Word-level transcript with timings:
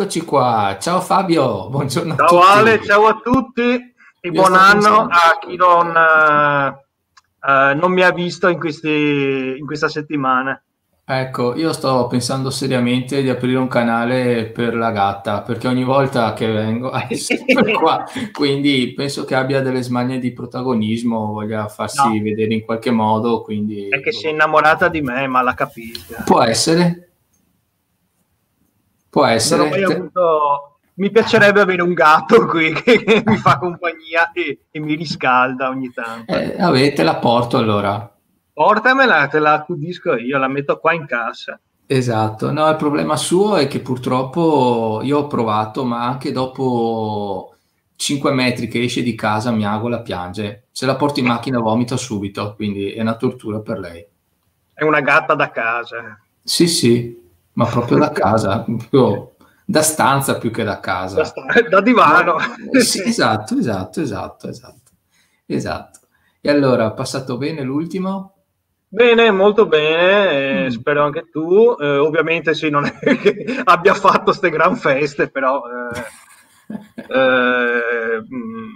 Eccoci 0.00 0.22
qua, 0.22 0.78
ciao 0.80 1.02
Fabio, 1.02 1.68
buongiorno 1.68 2.16
ciao 2.16 2.24
a 2.24 2.26
tutti. 2.26 2.40
Ciao 2.40 2.56
Ale, 2.56 2.82
ciao 2.82 3.06
a 3.06 3.20
tutti 3.22 3.94
e 4.18 4.30
buon 4.30 4.54
anno 4.54 5.00
a 5.10 5.38
chi 5.38 5.56
non, 5.56 5.88
uh, 5.88 7.78
non, 7.78 7.92
mi 7.92 8.00
ha 8.00 8.10
visto 8.10 8.48
in, 8.48 8.58
questi, 8.58 9.56
in 9.58 9.66
questa 9.66 9.88
settimana. 9.88 10.58
Ecco, 11.04 11.54
io 11.54 11.74
sto 11.74 12.06
pensando 12.06 12.48
seriamente 12.48 13.20
di 13.20 13.28
aprire 13.28 13.58
un 13.58 13.68
canale 13.68 14.46
per 14.46 14.74
la 14.74 14.90
gatta, 14.90 15.42
perché 15.42 15.68
ogni 15.68 15.84
volta 15.84 16.32
che 16.32 16.46
vengo 16.50 16.92
è 16.92 17.12
sempre 17.14 17.74
qua, 17.74 18.02
quindi 18.32 18.94
penso 18.96 19.26
che 19.26 19.34
abbia 19.34 19.60
delle 19.60 19.82
smanie 19.82 20.18
di 20.18 20.32
protagonismo, 20.32 21.26
voglia 21.26 21.68
farsi 21.68 22.16
no. 22.16 22.22
vedere 22.22 22.54
in 22.54 22.64
qualche 22.64 22.90
modo, 22.90 23.42
quindi... 23.42 23.88
È 23.88 24.00
che 24.00 24.12
si 24.12 24.28
è 24.28 24.30
innamorata 24.30 24.88
di 24.88 25.02
me, 25.02 25.26
ma 25.26 25.42
la 25.42 25.52
capisco. 25.52 26.22
Può 26.24 26.40
essere, 26.42 27.09
Può 29.10 29.26
essere. 29.26 29.84
Avuto... 29.84 30.78
Mi 30.94 31.10
piacerebbe 31.10 31.60
avere 31.60 31.82
un 31.82 31.94
gatto 31.94 32.46
qui 32.46 32.72
che, 32.82 33.22
mi 33.24 33.36
fa 33.36 33.58
compagnia 33.58 34.30
e, 34.32 34.66
e, 34.70 34.80
mi 34.80 34.94
riscalda 34.94 35.68
ogni 35.68 35.90
tanto. 35.92 36.32
Eh, 36.32 36.56
vabbè, 36.58 36.92
te 36.92 37.02
la 37.02 37.16
porto 37.16 37.56
allora. 37.56 38.14
Portamela, 38.52 39.26
te 39.28 39.38
la 39.38 39.54
accudisco 39.54 40.16
io, 40.16 40.38
la 40.38 40.48
metto 40.48 40.78
qua 40.78 40.92
in 40.92 41.06
cassa. 41.06 41.58
Esatto, 41.86 42.52
no, 42.52 42.68
il 42.68 42.76
problema 42.76 43.16
suo 43.16 43.56
è 43.56 43.66
che 43.66 43.80
purtroppo 43.80 45.00
io 45.02 45.18
ho 45.18 45.26
provato, 45.26 45.84
ma 45.84 46.04
anche 46.04 46.30
dopo 46.30 47.56
5 47.96 48.32
metri 48.32 48.68
che 48.68 48.82
esce 48.82 49.02
di 49.02 49.14
casa 49.14 49.50
miagola, 49.50 50.00
piange. 50.00 50.68
Se 50.70 50.86
la 50.86 50.96
porto 50.96 51.20
in 51.20 51.26
macchina 51.26 51.58
vomita 51.58 51.96
subito, 51.96 52.54
quindi 52.54 52.92
è 52.92 53.00
una 53.00 53.16
tortura 53.16 53.58
per 53.60 53.78
lei. 53.78 54.06
È 54.72 54.84
una 54.84 55.00
gatta 55.00 55.34
da 55.34 55.50
casa. 55.50 56.18
Sì, 56.42 56.68
sì, 56.68 57.19
ma 57.54 57.66
proprio 57.66 57.98
da 57.98 58.10
casa, 58.10 58.64
proprio 58.64 59.34
da 59.64 59.82
stanza 59.82 60.38
più 60.38 60.50
che 60.50 60.64
da 60.64 60.80
casa. 60.80 61.16
Da, 61.16 61.24
st- 61.24 61.68
da 61.68 61.80
divano. 61.80 62.36
Sì, 62.80 63.02
esatto, 63.06 63.56
esatto, 63.56 64.00
esatto, 64.00 64.48
esatto, 64.48 64.90
esatto. 65.46 65.98
E 66.40 66.50
allora, 66.50 66.90
passato 66.92 67.36
bene 67.36 67.62
l'ultimo? 67.62 68.34
Bene, 68.88 69.30
molto 69.30 69.66
bene, 69.66 70.30
eh, 70.30 70.64
mm. 70.64 70.68
spero 70.68 71.04
anche 71.04 71.28
tu. 71.30 71.76
Eh, 71.78 71.98
ovviamente 71.98 72.54
sì, 72.54 72.70
non 72.70 72.86
è 72.86 72.98
che 73.16 73.60
abbia 73.62 73.94
fatto 73.94 74.24
queste 74.24 74.50
gran 74.50 74.74
feste, 74.74 75.30
però 75.30 75.62
eh, 75.64 76.02
eh, 76.94 78.22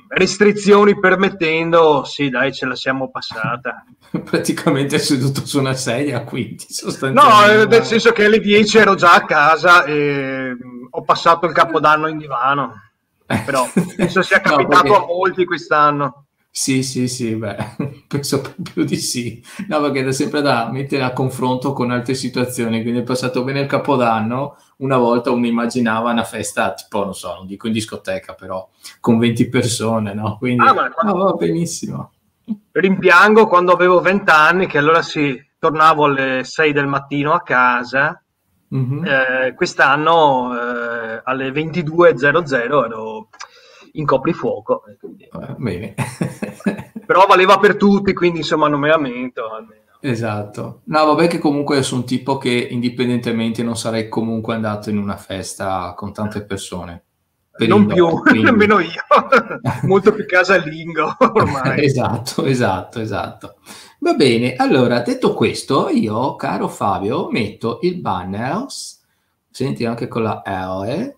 restrizioni 0.09 0.99
permettendo, 0.99 2.05
sì, 2.05 2.29
dai, 2.29 2.53
ce 2.53 2.67
la 2.67 2.75
siamo 2.75 3.11
passata. 3.11 3.85
Praticamente 4.25 4.99
seduto 4.99 5.47
su 5.47 5.59
una 5.59 5.75
sedia, 5.75 6.23
quindi 6.25 6.65
No, 7.13 7.47
eh, 7.47 7.67
nel 7.67 7.85
senso 7.85 8.13
che 8.13 8.25
alle 8.25 8.41
10 8.41 8.79
ero 8.79 8.95
già 8.95 9.15
a 9.15 9.25
casa 9.25 9.85
e 9.85 10.51
mm, 10.53 10.87
ho 10.91 11.03
passato 11.03 11.47
il 11.47 11.53
capodanno 11.53 12.09
in 12.09 12.19
divano. 12.19 12.81
Però 13.27 13.69
penso 13.97 14.23
sia 14.23 14.41
capitato 14.43 14.87
no, 14.87 14.93
perché... 14.93 15.05
a 15.05 15.07
molti 15.07 15.45
quest'anno. 15.45 16.24
Sì, 16.57 16.85
sì, 16.85 17.09
sì, 17.09 17.35
beh, 17.35 17.57
penso 18.07 18.41
proprio 18.41 18.85
di 18.85 18.95
sì. 18.97 19.43
No, 19.67 19.81
perché 19.81 20.07
è 20.07 20.13
sempre 20.13 20.41
da 20.41 20.71
mettere 20.71 21.03
a 21.03 21.13
confronto 21.13 21.73
con 21.73 21.91
altre 21.91 22.15
situazioni. 22.15 22.81
Quindi 22.83 23.01
è 23.01 23.03
passato 23.03 23.43
bene 23.43 23.63
il 23.63 23.67
Capodanno. 23.67 24.57
Una 24.77 24.97
volta 24.97 25.33
uno 25.33 25.49
immaginava 25.49 26.13
una 26.13 26.23
festa, 26.23 26.73
tipo, 26.73 27.03
non 27.03 27.13
so, 27.13 27.35
non 27.35 27.47
dico 27.47 27.67
in 27.67 27.73
discoteca, 27.73 28.35
però 28.35 28.69
con 29.01 29.19
20 29.19 29.49
persone, 29.49 30.15
no? 30.15 30.37
Quindi, 30.39 30.65
ah, 30.65 30.91
quando... 30.91 31.13
oh, 31.13 31.25
va 31.25 31.33
benissimo. 31.33 32.13
Rimpiango 32.71 33.49
quando 33.49 33.73
avevo 33.73 34.01
20 34.01 34.31
anni, 34.31 34.67
che 34.69 34.79
allora 34.79 35.03
sì, 35.03 35.37
tornavo 35.59 36.05
alle 36.05 36.45
6 36.45 36.73
del 36.73 36.87
mattino 36.87 37.33
a 37.33 37.43
casa. 37.43 38.23
Mm-hmm. 38.73 39.05
Eh, 39.05 39.55
quest'anno 39.57 40.55
eh, 40.55 41.21
alle 41.25 41.51
22.00 41.51 42.85
ero 42.85 43.29
in 43.95 44.07
coprifuoco. 44.07 44.83
Quindi... 44.99 45.25
Eh, 45.25 45.55
bene. 45.57 45.95
Però 47.05 47.27
valeva 47.27 47.59
per 47.59 47.77
tutti, 47.77 48.13
quindi 48.13 48.39
insomma 48.39 48.69
non 48.69 48.81
me 48.81 48.89
lamento. 48.89 49.51
Almeno. 49.51 49.83
Esatto. 50.01 50.81
No, 50.85 51.05
vabbè 51.07 51.29
che 51.29 51.39
comunque 51.39 51.83
sono 51.83 52.01
un 52.01 52.07
tipo 52.07 52.39
che 52.39 52.51
indipendentemente 52.51 53.63
non 53.63 53.77
sarei 53.77 54.09
comunque 54.09 54.55
andato 54.55 54.91
in 54.91 54.99
una 54.99 55.17
festa 55.17 55.95
con 55.97 56.13
tante 56.13 56.45
persone. 56.45 57.05
non 57.59 57.87
più, 57.87 58.09
quindi... 58.21 58.43
nemmeno 58.43 58.81
io. 58.81 59.03
Molto 59.85 60.13
più 60.13 60.27
casalingo 60.27 61.17
ormai. 61.19 61.85
esatto, 61.85 62.45
esatto, 62.45 63.01
esatto. 63.01 63.57
Va 64.01 64.13
bene, 64.13 64.55
allora 64.57 65.01
detto 65.01 65.33
questo, 65.33 65.89
io, 65.89 66.37
caro 66.37 66.69
Fabio, 66.69 67.31
metto 67.31 67.79
il 67.83 67.99
banner, 67.99 68.67
senti 69.51 69.87
anche 69.87 70.09
con 70.09 70.23
la 70.23 70.43
L, 70.45 71.15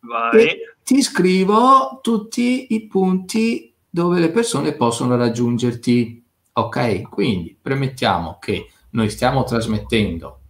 Vai 0.00 0.56
ti 0.88 1.02
scrivo 1.02 1.98
tutti 2.00 2.68
i 2.70 2.86
punti 2.86 3.74
dove 3.90 4.20
le 4.20 4.30
persone 4.30 4.72
possono 4.72 5.16
raggiungerti. 5.16 6.24
Ok, 6.54 7.10
quindi 7.10 7.54
premettiamo 7.60 8.38
che 8.40 8.70
noi 8.92 9.10
stiamo 9.10 9.44
trasmettendo 9.44 10.40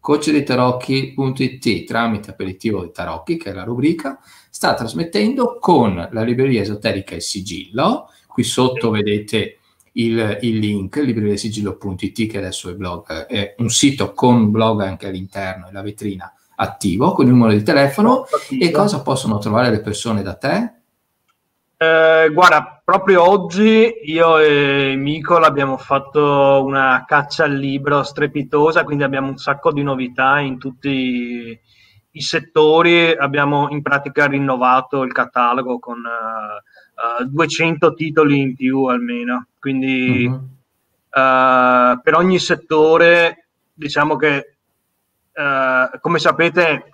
coachdeitarocchi.it 0.00 1.84
tramite 1.84 2.30
aperitivo 2.30 2.82
di 2.82 2.90
Tarocchi, 2.90 3.36
che 3.36 3.50
è 3.50 3.52
la 3.52 3.62
rubrica, 3.62 4.18
sta 4.50 4.74
trasmettendo 4.74 5.58
con 5.60 6.08
la 6.10 6.22
libreria 6.24 6.62
esoterica 6.62 7.14
Il 7.14 7.22
Sigillo. 7.22 8.10
Qui 8.26 8.42
sotto 8.42 8.90
vedete 8.90 9.58
il, 9.92 10.38
il 10.40 10.58
link, 10.58 10.96
libreriasigillo.it, 10.96 12.28
che 12.28 12.38
adesso 12.38 12.68
è, 12.68 12.74
blog, 12.74 13.26
è 13.26 13.54
un 13.58 13.70
sito 13.70 14.12
con 14.12 14.50
blog 14.50 14.80
anche 14.80 15.06
all'interno 15.06 15.68
e 15.68 15.72
la 15.72 15.82
vetrina 15.82 16.34
attivo 16.56 17.12
con 17.12 17.26
il 17.26 17.32
numero 17.32 17.52
di 17.52 17.62
telefono 17.62 18.24
e 18.50 18.70
cosa 18.70 19.02
possono 19.02 19.38
trovare 19.38 19.70
le 19.70 19.80
persone 19.80 20.22
da 20.22 20.34
te? 20.34 20.72
Eh, 21.76 22.30
guarda, 22.32 22.80
proprio 22.84 23.28
oggi 23.28 23.92
io 24.04 24.38
e 24.38 24.94
Micol 24.96 25.44
abbiamo 25.44 25.76
fatto 25.76 26.62
una 26.64 27.04
caccia 27.06 27.44
al 27.44 27.54
libro 27.54 28.02
strepitosa, 28.02 28.84
quindi 28.84 29.02
abbiamo 29.04 29.28
un 29.28 29.36
sacco 29.36 29.72
di 29.72 29.82
novità 29.82 30.38
in 30.38 30.58
tutti 30.58 31.58
i 32.16 32.20
settori, 32.20 33.10
abbiamo 33.10 33.68
in 33.70 33.82
pratica 33.82 34.26
rinnovato 34.26 35.02
il 35.02 35.12
catalogo 35.12 35.78
con 35.80 35.98
uh, 35.98 37.22
uh, 37.22 37.28
200 37.28 37.92
titoli 37.94 38.40
in 38.40 38.54
più 38.54 38.84
almeno, 38.84 39.48
quindi 39.58 40.26
uh-huh. 40.26 40.34
uh, 40.34 42.00
per 42.00 42.14
ogni 42.14 42.38
settore 42.38 43.48
diciamo 43.74 44.14
che 44.14 44.53
eh, 45.34 45.98
come 46.00 46.18
sapete, 46.18 46.92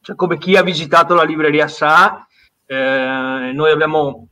cioè, 0.00 0.16
come 0.16 0.36
chi 0.38 0.56
ha 0.56 0.62
visitato 0.62 1.14
la 1.14 1.22
libreria 1.22 1.68
sa, 1.68 2.26
eh, 2.66 3.50
noi 3.54 3.70
abbiamo 3.70 4.28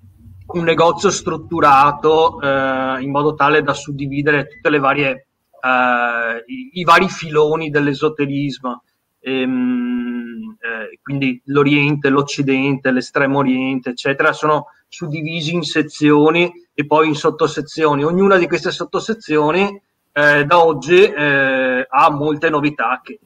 un 0.47 0.65
negozio 0.65 1.11
strutturato 1.11 2.41
eh, 2.41 2.99
in 3.01 3.11
modo 3.11 3.35
tale 3.35 3.63
da 3.63 3.73
suddividere 3.73 4.49
tutte 4.49 4.71
le 4.71 4.79
varie 4.79 5.27
eh, 5.61 6.45
i, 6.47 6.71
i, 6.81 6.85
vari 6.85 7.09
filoni 7.09 7.71
dell'esoterismo. 7.71 8.83
Ehm, 9.21 10.57
eh, 10.61 10.99
quindi 11.03 11.41
l'Oriente, 11.47 12.11
l'Occidente, 12.11 12.91
l'Estremo 12.91 13.39
Oriente, 13.39 13.91
eccetera, 13.91 14.33
sono 14.33 14.67
suddivisi 14.89 15.55
in 15.55 15.63
sezioni 15.63 16.53
e 16.75 16.87
poi 16.87 17.09
in 17.09 17.15
sottosezioni. 17.15 18.05
Ognuna 18.05 18.37
di 18.37 18.47
queste 18.47 18.71
sottosezioni 18.71 19.81
eh, 20.17 20.47
da 20.47 20.65
oggi 20.65 21.03
eh, 21.03 21.87
ha 21.87 22.11
molte 22.11 22.49
novità 22.49 23.03
che 23.05 23.13
eh, 23.13 23.21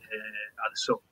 adesso 0.66 1.02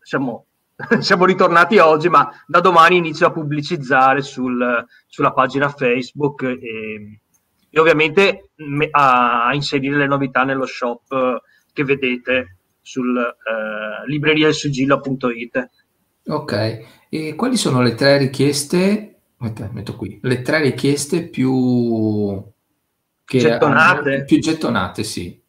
siamo, 0.00 0.46
siamo, 1.00 1.26
ritornati 1.26 1.76
oggi, 1.76 2.08
ma 2.08 2.30
da 2.46 2.60
domani 2.60 2.96
inizio 2.96 3.26
a 3.26 3.30
pubblicizzare 3.30 4.22
sul, 4.22 4.86
sulla 5.06 5.34
pagina 5.34 5.68
Facebook 5.68 6.44
e, 6.44 7.20
e 7.68 7.78
ovviamente 7.78 8.52
me, 8.54 8.88
a, 8.90 9.48
a, 9.48 9.54
inserire 9.54 9.98
le 9.98 10.06
novità 10.06 10.44
nello 10.44 10.64
shop 10.64 11.42
che 11.74 11.84
vedete 11.84 12.56
sul 12.80 13.18
eh, 13.18 14.08
libreriaelsigillo.it. 14.08 15.70
Ok, 16.28 16.86
e 17.10 17.34
quali 17.34 17.58
sono 17.58 17.82
le 17.82 17.94
tre 17.94 18.16
richieste? 18.16 19.18
Metto 19.36 19.94
qui, 19.94 20.18
le 20.22 20.40
tre 20.40 20.62
richieste 20.62 21.28
più 21.28 22.42
che 23.26 23.38
gettonate. 23.38 24.24
più 24.24 24.38
gettonate, 24.38 25.02
sì. 25.02 25.42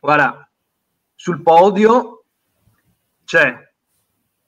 Guarda, 0.00 0.50
sul 1.14 1.42
podio 1.42 2.24
c'è 3.24 3.54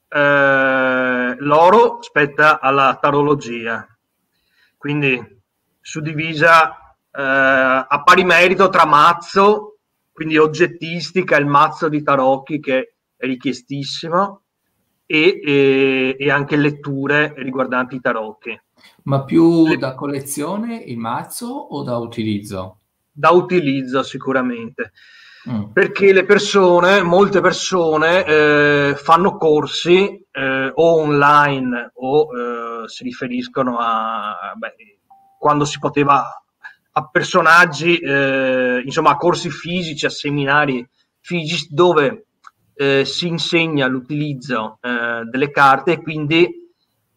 eh, 0.09 1.37
l'oro 1.39 1.99
spetta 2.01 2.61
alla 2.61 2.99
tarologia, 3.01 3.87
quindi 4.79 5.41
suddivisa 5.81 6.97
eh, 7.13 7.23
a 7.23 8.03
pari 8.03 8.25
merito 8.25 8.71
tra 8.71 8.87
mazzo, 8.87 9.77
quindi 10.11 10.39
oggettistica, 10.39 11.37
il 11.37 11.47
mazzo 11.47 11.91
di 11.91 12.03
tarocchi 12.03 12.59
che 12.59 12.95
è 13.15 13.27
richiestissimo, 13.27 14.42
e, 15.12 15.41
e, 15.44 16.17
e 16.19 16.31
anche 16.31 16.56
letture 16.56 17.35
riguardanti 17.37 17.97
i 17.97 18.00
tarocchi. 18.00 18.59
Ma 19.05 19.25
più 19.25 19.76
da 19.76 19.94
collezione 19.94 20.76
il 20.76 20.97
mazzo 20.97 21.49
o 21.49 21.82
da 21.82 21.99
utilizzo? 21.99 22.79
Da 23.12 23.29
utilizzo 23.29 24.03
sicuramente. 24.03 24.93
Mm. 25.50 25.73
Perché 25.73 26.14
le 26.14 26.25
persone, 26.25 27.03
molte 27.03 27.43
persone, 27.43 28.25
eh, 28.25 28.94
fanno 28.97 29.37
corsi 29.37 30.25
eh, 30.31 30.73
o 30.73 31.00
online 31.00 31.91
o 31.97 32.29
eh, 32.85 32.88
si 32.88 33.05
riferiscono 33.05 33.76
a 33.79 34.55
beh, 34.56 34.75
quando 35.38 35.67
si 35.67 35.79
poteva 35.79 36.25
a 36.94 37.06
personaggi, 37.06 37.99
eh, 37.99 38.81
insomma, 38.82 39.11
a 39.11 39.17
corsi 39.17 39.50
fisici, 39.50 40.06
a 40.06 40.11
seminari 40.11 40.87
fisici 41.20 41.67
dove 41.70 42.26
eh, 42.82 43.05
si 43.05 43.29
insegna 43.29 43.87
l'utilizzo 43.87 44.79
eh, 44.81 45.23
delle 45.31 45.50
carte 45.50 45.93
e 45.93 46.02
quindi 46.02 46.49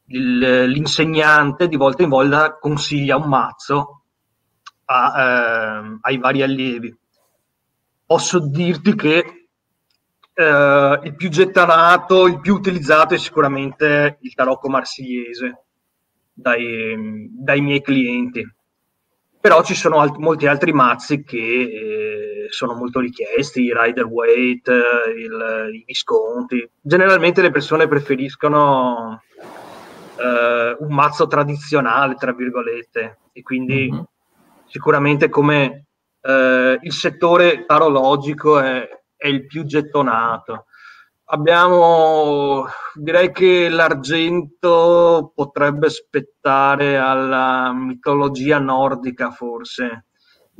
il, 0.07 0.63
l'insegnante 0.65 1.67
di 1.67 1.75
volta 1.75 2.03
in 2.03 2.09
volta 2.09 2.57
consiglia 2.57 3.17
un 3.17 3.27
mazzo 3.27 4.03
a, 4.85 5.81
ai 6.01 6.17
vari 6.19 6.43
allievi 6.43 6.95
posso 8.05 8.39
dirti 8.39 8.95
che 8.95 9.47
eh, 10.33 10.99
il 11.03 11.15
più 11.15 11.29
gettanato, 11.29 12.27
il 12.27 12.39
più 12.39 12.55
utilizzato 12.55 13.13
è 13.13 13.17
sicuramente 13.17 14.17
il 14.21 14.33
tarocco 14.33 14.69
marsigliese 14.69 15.65
dai, 16.31 17.29
dai 17.31 17.61
miei 17.61 17.81
clienti. 17.81 18.43
Però 19.45 19.61
ci 19.61 19.75
sono 19.75 19.99
alt- 19.99 20.17
molti 20.17 20.47
altri 20.47 20.73
mazzi 20.73 21.23
che 21.23 21.37
eh, 21.37 22.47
sono 22.49 22.73
molto 22.73 22.99
richiesti, 22.99 23.61
i 23.61 23.73
Rider 23.75 24.05
Weight, 24.05 24.67
il, 24.67 25.69
i 25.71 25.83
Visconti. 25.85 26.67
Generalmente 26.81 27.43
le 27.43 27.51
persone 27.51 27.87
preferiscono 27.87 29.21
eh, 30.17 30.75
un 30.79 30.91
mazzo 30.91 31.27
tradizionale, 31.27 32.15
tra 32.15 32.33
virgolette, 32.33 33.19
e 33.33 33.43
quindi 33.43 33.91
mm-hmm. 33.91 34.01
sicuramente 34.65 35.29
come 35.29 35.85
eh, 36.21 36.79
il 36.81 36.93
settore 36.93 37.65
tarologico 37.67 38.57
è, 38.59 38.89
è, 39.15 39.27
il 39.27 39.45
più 39.45 39.63
gettonato. 39.65 40.65
Abbiamo, 41.27 42.65
direi 42.93 43.31
che 43.31 43.67
l'argento 43.67 45.31
potrebbe 45.33 45.89
spettare 45.89 46.97
alla 46.97 47.73
mitologia 47.73 48.59
nordica, 48.59 49.31
forse, 49.31 50.05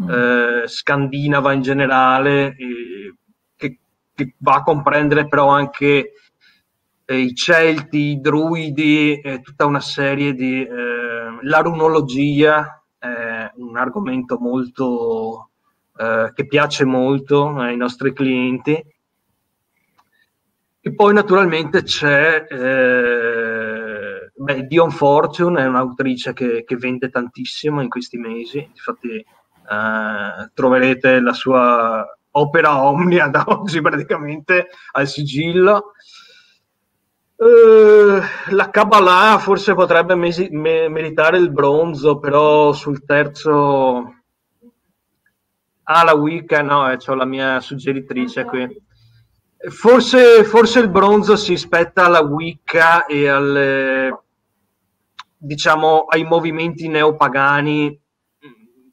mm. 0.02 0.10
eh, 0.10 0.68
scandinava 0.68 1.54
in 1.54 1.62
generale, 1.62 2.56
eh, 2.56 3.16
che, 3.56 3.80
che, 4.16 4.34
va 4.40 4.56
a 4.56 4.64
comprendere 4.64 5.28
però 5.28 5.50
anche 5.50 6.14
eh, 7.06 7.18
i 7.18 7.36
Celti, 7.36 7.98
i 7.98 8.20
Druidi, 8.20 9.22
tutta 9.44 9.66
una 9.66 9.82
serie 9.82 10.34
di... 10.34 10.64
Eh, 10.64 11.06
la 11.42 11.60
runologia 11.60 12.84
è 12.98 13.52
un 13.58 13.78
argomento 13.78 14.40
molto 14.40 15.50
eh, 15.98 16.32
che 16.34 16.48
piace 16.48 16.86
molto 16.86 17.50
ai 17.50 17.78
nostri 17.78 18.14
clienti. 18.14 18.84
E 20.88 20.94
poi 20.94 21.16
naturalmente 21.16 21.82
c'è 21.82 22.46
eh, 22.48 24.32
beh, 24.36 24.68
Dion 24.68 24.92
Fortune, 24.92 25.64
è 25.64 25.66
un'autrice 25.66 26.32
che, 26.34 26.64
che, 26.64 26.76
vende 26.76 27.10
tantissimo 27.10 27.82
in 27.82 27.90
questi 27.90 28.18
mesi, 28.18 28.60
infatti 28.60 29.16
eh, 29.16 30.52
troverete 30.54 31.20
la 31.22 31.34
sua 31.34 32.06
opera 32.30 32.84
omnia 32.84 33.30
da 33.30 33.46
oggi 33.50 33.82
praticamente 33.82 34.68
al 34.92 35.08
sigillo. 35.08 35.94
Uh, 37.38 38.22
la 38.52 38.70
Kabbalah 38.70 39.40
forse 39.40 39.74
potrebbe 39.74 40.14
mesi- 40.14 40.50
me- 40.52 40.88
meritare 40.88 41.40
il 41.40 41.52
bronzo, 41.52 42.20
però 42.20 42.74
sul 42.74 43.04
terzo 43.04 44.14
Ah, 45.88 46.04
la 46.04 46.14
Wicca, 46.14 46.62
no, 46.62 46.92
eh, 46.92 46.98
ho 47.04 47.14
la 47.16 47.26
mia 47.26 47.60
suggeritrice 47.60 48.44
qui. 48.44 48.84
Forse, 49.70 50.44
forse, 50.44 50.80
il 50.80 50.90
bronzo 50.90 51.36
si 51.36 51.58
spetta 51.58 52.06
alla 52.06 52.22
Wicca 52.22 53.06
e 53.06 53.28
al, 53.28 54.16
diciamo, 55.38 56.06
ai 56.06 56.24
movimenti 56.24 56.88
neopagani 56.88 58.00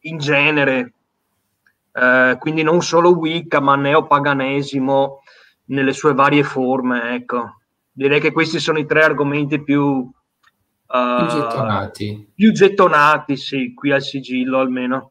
in 0.01 0.19
genere, 0.19 0.95
eh, 1.93 2.37
quindi 2.39 2.63
non 2.63 2.81
solo 2.83 3.11
Wicca, 3.11 3.61
ma 3.61 3.77
neopaganesimo 3.77 5.21
nelle 5.67 5.93
sue 5.93 6.15
varie 6.15 6.43
forme. 6.43 7.15
Ecco. 7.15 7.57
Direi 7.93 8.21
che 8.21 8.33
questi 8.33 8.59
sono 8.59 8.79
i 8.79 8.87
tre 8.87 9.03
argomenti 9.03 9.63
più, 9.63 9.83
uh, 9.83 11.17
più 11.19 11.27
gettonati. 11.27 12.33
Più 12.35 12.53
gettonati, 12.53 13.37
sì, 13.37 13.75
qui 13.75 13.93
al 13.93 14.03
sigillo 14.03 14.59
almeno. 14.61 15.11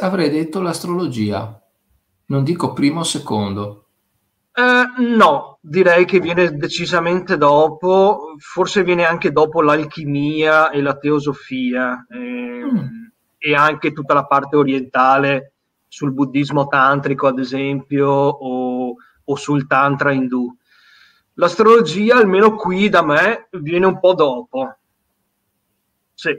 Avrei 0.00 0.30
detto 0.30 0.62
l'astrologia, 0.62 1.62
non 2.26 2.44
dico 2.44 2.72
primo 2.72 3.00
o 3.00 3.04
secondo. 3.04 3.84
Eh, 4.52 4.84
no, 5.16 5.58
direi 5.60 6.04
che 6.04 6.18
viene 6.18 6.56
decisamente 6.56 7.36
dopo, 7.36 8.34
forse 8.38 8.82
viene 8.82 9.04
anche 9.04 9.30
dopo 9.30 9.62
l'alchimia 9.62 10.70
e 10.70 10.82
la 10.82 10.96
teosofia 10.96 12.04
eh, 12.10 12.18
mm. 12.18 12.78
e 13.38 13.54
anche 13.54 13.92
tutta 13.92 14.12
la 14.14 14.26
parte 14.26 14.56
orientale 14.56 15.52
sul 15.86 16.12
buddismo 16.12 16.66
tantrico, 16.66 17.26
ad 17.28 17.38
esempio, 17.38 18.08
o, 18.08 18.94
o 19.24 19.36
sul 19.36 19.66
tantra 19.66 20.12
indù. 20.12 20.52
L'astrologia, 21.34 22.16
almeno 22.16 22.54
qui 22.54 22.88
da 22.88 23.02
me, 23.02 23.48
viene 23.50 23.86
un 23.86 23.98
po' 23.98 24.14
dopo. 24.14 24.76
Sì. 26.14 26.36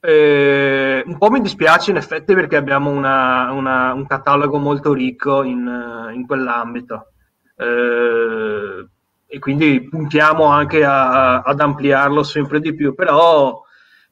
Eh, 0.00 1.02
un 1.04 1.18
po' 1.18 1.30
mi 1.30 1.40
dispiace 1.40 1.90
in 1.90 1.96
effetti 1.96 2.34
perché 2.34 2.56
abbiamo 2.56 2.90
una, 2.90 3.50
una, 3.50 3.92
un 3.92 4.06
catalogo 4.06 4.58
molto 4.58 4.92
ricco 4.92 5.42
in, 5.42 6.10
in 6.14 6.24
quell'ambito 6.24 7.12
eh, 7.58 8.86
e 9.26 9.38
quindi 9.40 9.82
puntiamo 9.88 10.44
anche 10.44 10.84
a, 10.84 11.40
ad 11.40 11.60
ampliarlo 11.60 12.22
sempre 12.22 12.60
di 12.60 12.74
più, 12.74 12.94
però, 12.94 13.60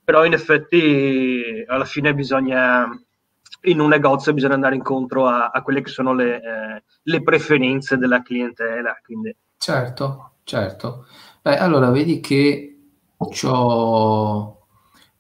però 0.03 0.25
in 0.25 0.33
effetti 0.33 1.65
alla 1.67 1.85
fine 1.85 2.13
bisogna, 2.13 2.87
in 3.63 3.81
un 3.81 3.89
negozio 3.89 4.35
bisogna 4.35 4.55
andare 4.55 4.75
incontro 4.75 5.27
a, 5.27 5.51
a 5.51 5.63
quelle 5.63 5.81
che 5.81 5.89
sono 5.89 6.13
le, 6.13 6.37
eh, 6.37 6.83
le 7.03 7.23
preferenze 7.23 7.97
della 7.97 8.21
clientela. 8.23 8.99
Quindi. 9.03 9.35
Certo, 9.57 10.33
certo. 10.45 11.07
Beh, 11.41 11.57
allora 11.57 11.91
vedi 11.91 12.21
che 12.21 12.77
c'ho 13.17 14.56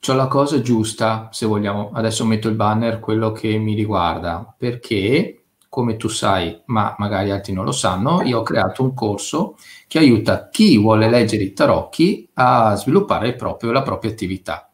C'ho 0.06 0.14
la 0.14 0.28
cosa 0.28 0.60
giusta, 0.60 1.30
se 1.32 1.46
vogliamo, 1.46 1.90
adesso 1.92 2.24
metto 2.24 2.46
il 2.46 2.54
banner, 2.54 3.00
quello 3.00 3.32
che 3.32 3.58
mi 3.58 3.74
riguarda, 3.74 4.54
perché, 4.56 5.46
come 5.68 5.96
tu 5.96 6.06
sai, 6.06 6.62
ma 6.66 6.94
magari 6.98 7.32
altri 7.32 7.52
non 7.52 7.64
lo 7.64 7.72
sanno, 7.72 8.22
io 8.22 8.38
ho 8.38 8.42
creato 8.44 8.84
un 8.84 8.94
corso 8.94 9.56
che 9.88 9.98
aiuta 9.98 10.48
chi 10.48 10.78
vuole 10.78 11.10
leggere 11.10 11.42
i 11.42 11.52
tarocchi 11.52 12.30
a 12.34 12.76
sviluppare 12.76 13.34
proprio, 13.34 13.72
la 13.72 13.82
propria 13.82 14.12
attività. 14.12 14.70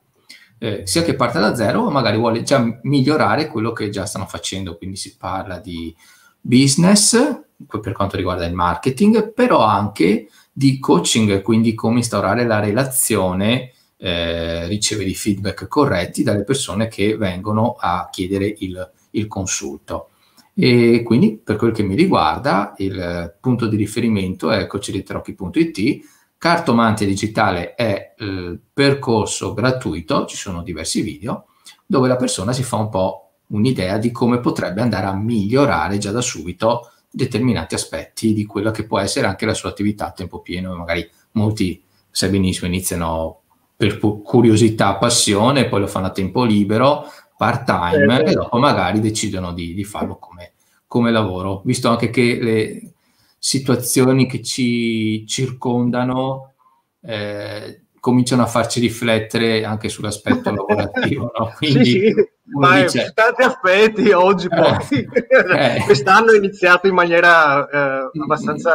Eh, 0.59 0.83
sia 0.85 1.03
che 1.03 1.15
parte 1.15 1.41
da 1.41 1.55
zero 1.55 1.81
o 1.81 1.91
magari 1.91 2.19
vuole 2.19 2.43
già 2.43 2.63
migliorare 2.83 3.47
quello 3.47 3.73
che 3.73 3.89
già 3.89 4.05
stanno 4.05 4.27
facendo, 4.27 4.77
quindi 4.77 4.97
si 4.97 5.17
parla 5.17 5.57
di 5.57 5.97
business 6.43 7.41
per 7.81 7.93
quanto 7.93 8.19
riguarda 8.19 8.45
il 8.45 8.53
marketing, 8.53 9.33
però 9.33 9.65
anche 9.65 10.29
di 10.53 10.79
coaching, 10.79 11.41
quindi 11.41 11.73
come 11.73 12.01
instaurare 12.01 12.45
la 12.45 12.61
relazione 12.61 13.73
eh, 14.05 14.67
riceve 14.67 15.05
i 15.05 15.15
feedback 15.15 15.69
corretti 15.69 16.25
dalle 16.25 16.43
persone 16.43 16.89
che 16.89 17.17
vengono 17.17 17.77
a 17.79 18.09
chiedere 18.11 18.53
il, 18.59 18.91
il 19.11 19.29
consulto. 19.29 20.09
E 20.55 21.03
quindi 21.05 21.41
per 21.43 21.55
quel 21.55 21.71
che 21.71 21.85
mi 21.85 21.95
riguarda 21.95 22.75
il 22.79 23.37
punto 23.41 23.69
di 23.69 23.77
riferimento 23.77 24.51
è 24.51 24.67
coachediterocchi.it, 24.67 26.01
Cartomante 26.37 27.07
Digitale 27.07 27.75
è 27.75 28.15
il 28.19 28.61
percorso 28.73 29.55
gratuito, 29.55 30.27
ci 30.27 30.37
sono 30.37 30.65
diversi 30.65 31.01
video, 31.01 31.47
dove 31.87 32.09
la 32.09 32.17
persona 32.17 32.53
si 32.53 32.65
fa 32.65 32.77
un 32.77 32.89
po' 32.89 33.35
un'idea 33.49 33.99
di 33.99 34.11
come 34.11 34.41
potrebbe 34.41 34.81
andare 34.81 35.07
a 35.07 35.15
migliorare 35.15 35.99
già 35.99 36.11
da 36.11 36.21
subito 36.21 36.91
determinati 37.09 37.75
aspetti 37.75 38.33
di 38.33 38.47
quella 38.47 38.73
che 38.73 38.85
può 38.85 38.99
essere 38.99 39.29
anche 39.29 39.47
la 39.47 39.55
sua 39.55 39.69
attività 39.69 40.07
a 40.07 40.13
tempo 40.13 40.41
pieno. 40.41 40.75
Magari 40.75 41.09
molti, 41.33 41.81
sai 42.11 42.31
benissimo, 42.31 42.67
iniziano 42.67 43.42
per 43.83 43.99
curiosità, 43.99 44.95
passione, 44.95 45.67
poi 45.67 45.81
lo 45.81 45.89
fanno 45.89 46.07
a 46.07 46.13
tempo 46.13 46.45
libero, 46.45 47.05
part 47.37 47.65
time, 47.65 48.23
eh, 48.23 48.31
e 48.31 48.35
dopo 48.35 48.57
magari 48.59 49.01
decidono 49.01 49.53
di, 49.53 49.75
di 49.75 49.83
farlo 49.83 50.19
come, 50.19 50.53
come, 50.87 51.11
lavoro, 51.11 51.63
visto 51.65 51.89
anche 51.89 52.09
che 52.09 52.39
le 52.41 52.93
situazioni 53.41 54.29
che 54.29 54.41
ci 54.41 55.27
circondano 55.27 56.53
eh, 57.01 57.82
cominciano 58.03 58.43
a 58.43 58.47
farci 58.47 58.81
riflettere 58.81 59.63
anche 59.63 59.89
sull'aspetto 59.89 60.51
lavorativo. 60.51 61.31
No? 61.39 61.53
Quindi, 61.57 61.85
sì, 61.85 62.01
sì. 62.01 62.15
Ma 62.59 62.83
dice, 62.83 63.13
tanti 63.15 63.43
aspetti 63.43 64.11
oggi 64.11 64.49
poi. 64.49 64.77
Eh, 64.99 65.83
Quest'anno 65.87 66.33
è 66.33 66.37
iniziato 66.37 66.89
in 66.89 66.95
maniera 66.95 67.65
eh, 67.69 68.11
abbastanza 68.21 68.73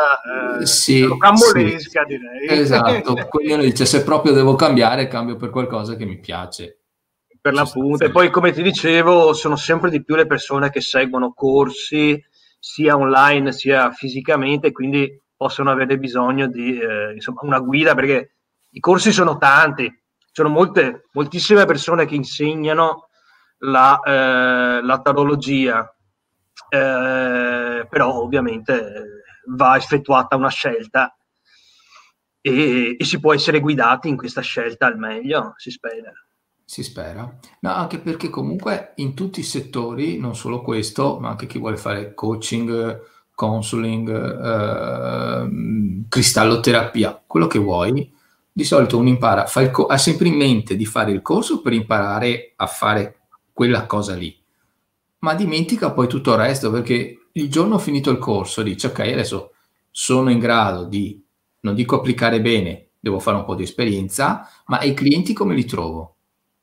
eh, 0.62 0.66
sì, 0.66 1.04
rocambolesca, 1.04 2.06
sì. 2.08 2.16
direi. 2.16 2.62
Esatto, 2.62 3.16
quindi 3.28 3.52
uno 3.52 3.64
dice 3.64 3.86
se 3.86 4.02
proprio 4.02 4.32
devo 4.32 4.56
cambiare, 4.56 5.10
cambio 5.10 5.36
per 5.36 5.50
qualcosa 5.50 5.98
che 5.98 6.06
mi 6.06 6.20
piace. 6.20 6.84
per 7.42 7.52
l'appunto. 7.52 8.06
E 8.06 8.12
poi, 8.12 8.30
come 8.30 8.54
ti 8.54 8.64
dicevo, 8.64 9.34
sono 9.34 9.58
sempre 9.58 9.90
di 9.90 10.06
più 10.06 10.16
le 10.16 10.26
persone 10.26 10.70
che 10.70 10.80
seguono 10.80 11.34
corsi 11.34 12.18
sia 12.58 12.96
online 12.96 13.52
sia 13.52 13.92
fisicamente, 13.92 14.72
quindi 14.72 15.22
possono 15.36 15.70
avere 15.70 15.98
bisogno 15.98 16.48
di 16.48 16.80
eh, 16.80 17.14
insomma, 17.14 17.42
una 17.44 17.60
guida 17.60 17.94
perché 17.94 18.37
i 18.78 18.80
corsi 18.80 19.12
sono 19.12 19.38
tanti, 19.38 19.92
sono 20.32 20.50
molte, 20.50 21.08
moltissime 21.14 21.66
persone 21.66 22.06
che 22.06 22.14
insegnano 22.14 23.08
la, 23.60 24.00
eh, 24.02 24.84
la 24.84 25.02
tarologia, 25.02 25.92
eh, 26.70 27.88
però 27.90 28.14
ovviamente 28.22 29.24
va 29.48 29.76
effettuata 29.78 30.36
una 30.36 30.50
scelta 30.50 31.18
e, 32.40 32.96
e, 33.00 33.04
si 33.04 33.20
può 33.20 33.34
essere 33.34 33.60
guidati 33.60 34.10
in 34.10 34.16
questa 34.16 34.42
scelta 34.42 34.86
al 34.86 35.00
meglio, 35.00 35.56
si 35.58 35.72
spera. 35.72 36.12
Si 36.64 36.84
spera. 36.84 37.36
No, 37.62 37.74
anche 37.74 37.98
perché 37.98 38.30
comunque 38.30 38.92
in 38.98 39.16
tutti 39.16 39.40
i 39.40 39.44
settori, 39.44 40.20
non 40.20 40.36
solo 40.36 40.62
questo, 40.62 41.18
ma 41.20 41.30
anche 41.30 41.48
chi 41.48 41.58
vuole 41.58 41.78
fare 41.78 42.14
coaching, 42.14 43.02
counseling, 43.34 44.10
eh, 44.44 46.06
cristalloterapia, 46.08 47.24
quello 47.26 47.48
che 47.48 47.58
vuoi, 47.58 48.16
di 48.58 48.64
solito 48.64 48.98
uno 48.98 49.10
impara, 49.10 49.46
co- 49.70 49.86
ha 49.86 50.00
sempre 50.00 50.30
in 50.30 50.36
mente 50.36 50.76
di 50.76 50.88
fare 50.88 51.12
il 51.12 51.22
corso 51.22 51.62
per 51.62 51.74
imparare 51.74 52.54
a 52.56 52.66
fare 52.66 53.20
quella 53.54 53.86
cosa 53.86 54.16
lì, 54.16 54.36
ma 55.20 55.36
dimentica 55.36 55.92
poi 55.92 56.08
tutto 56.08 56.32
il 56.32 56.40
resto 56.40 56.72
perché 56.72 57.28
il 57.34 57.52
giorno 57.52 57.78
finito 57.78 58.10
il 58.10 58.18
corso 58.18 58.64
dice 58.64 58.88
ok, 58.88 59.00
adesso 59.02 59.52
sono 59.92 60.32
in 60.32 60.40
grado 60.40 60.86
di, 60.86 61.24
non 61.60 61.76
dico 61.76 61.98
applicare 61.98 62.42
bene, 62.42 62.94
devo 63.00 63.20
fare 63.20 63.38
un 63.38 63.46
po' 63.46 63.54
di 63.54 63.62
esperienza, 63.62 64.50
ma 64.66 64.82
i 64.82 64.96
clienti 64.96 65.34
come 65.34 65.54
li 65.54 65.66
trovo? 65.66 66.16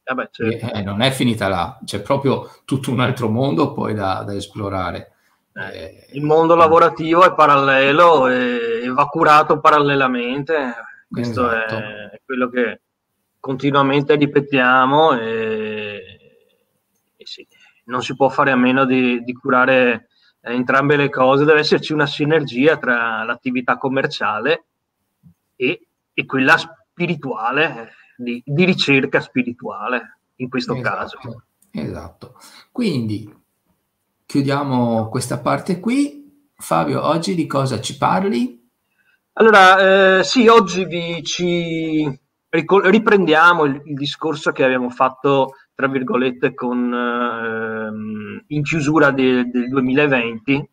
Eh 0.03 0.15
beh, 0.15 0.29
certo. 0.33 0.73
eh, 0.73 0.83
non 0.83 1.01
è 1.01 1.13
finita 1.13 1.47
là, 1.47 1.79
c'è 1.85 2.01
proprio 2.01 2.51
tutto 2.65 2.91
un 2.91 2.99
altro 2.99 3.29
mondo 3.29 3.73
poi 3.73 3.95
da, 3.95 4.25
da 4.27 4.35
esplorare. 4.35 5.13
Eh, 5.55 6.09
il 6.15 6.25
mondo 6.25 6.57
lavorativo 6.57 7.25
è 7.25 7.33
parallelo 7.35 8.27
e 8.27 8.89
va 8.93 9.07
curato 9.07 9.61
parallelamente, 9.61 10.75
questo 11.14 11.50
esatto. 11.50 11.76
è 11.76 12.21
quello 12.25 12.49
che 12.49 12.80
continuamente 13.40 14.16
ripetiamo 14.16 15.18
e, 15.18 16.02
e 17.16 17.26
sì, 17.26 17.47
non 17.85 18.02
si 18.02 18.16
può 18.16 18.28
fare 18.28 18.50
a 18.50 18.56
meno 18.56 18.85
di, 18.85 19.23
di 19.23 19.33
curare 19.33 20.09
entrambe 20.40 20.97
le 20.97 21.09
cose, 21.09 21.44
deve 21.44 21.61
esserci 21.61 21.92
una 21.92 22.06
sinergia 22.06 22.76
tra 22.76 23.23
l'attività 23.25 23.78
commerciale 23.78 24.64
e, 25.56 25.87
e 26.12 26.26
quella 26.26 26.56
spirituale 26.56 27.92
di, 28.16 28.42
di 28.44 28.64
ricerca 28.64 29.21
spirituale 29.21 30.18
in 30.37 30.49
questo 30.49 30.75
esatto, 30.75 30.97
caso. 30.97 31.18
Esatto. 31.71 32.35
Quindi 32.71 33.33
chiudiamo 34.26 35.09
questa 35.09 35.38
parte 35.38 35.80
qui. 35.80 36.23
Fabio, 36.56 37.04
oggi 37.06 37.35
di 37.35 37.47
cosa 37.47 37.80
ci 37.80 37.97
parli? 37.97 38.63
Allora, 39.37 40.19
eh, 40.19 40.25
sì, 40.25 40.47
oggi 40.47 40.85
vi, 40.85 41.21
ci 41.25 42.09
riprendiamo 42.49 43.64
il, 43.64 43.83
il, 43.85 43.95
discorso 43.95 44.53
che 44.53 44.62
abbiamo 44.62 44.91
fatto, 44.91 45.55
tra 45.75 45.88
virgolette, 45.88 46.55
con, 46.55 46.93
eh, 46.95 48.45
in 48.55 48.62
chiusura 48.62 49.11
de, 49.11 49.50
del 49.50 49.69
2020, 49.71 50.71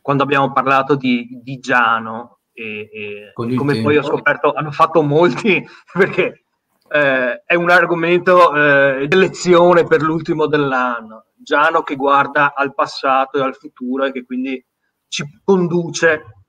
quando 0.00 0.24
abbiamo 0.24 0.52
parlato 0.52 0.96
di, 0.96 1.28
di 1.44 1.60
Giano, 1.60 2.38
e, 2.52 2.90
e 2.92 3.32
come 3.34 3.54
tempo. 3.54 3.88
poi 3.88 3.96
ho 3.98 4.02
scoperto 4.02 4.52
hanno 4.52 4.72
fatto 4.72 5.02
molti 5.02 5.64
perché 5.94 6.42
eh, 6.88 7.42
è 7.44 7.54
un 7.54 7.70
argomento 7.70 8.52
eh, 8.52 9.06
d'elezione 9.06 9.84
per 9.84 10.02
l'ultimo 10.02 10.46
dell'anno. 10.46 11.26
Giano 11.36 11.82
che 11.82 11.94
guarda 11.94 12.52
al 12.52 12.74
passato 12.74 13.38
e 13.38 13.42
al 13.42 13.54
futuro 13.54 14.06
e 14.06 14.12
che 14.12 14.24
quindi 14.24 14.62
ci 15.06 15.24
conduce 15.44 16.39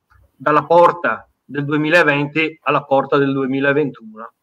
dalla 0.41 0.65
porta 0.65 1.29
del 1.45 1.65
2020 1.65 2.62
alla 2.63 2.83
porta 2.83 3.17
del 3.17 3.31
2021. 3.31 4.33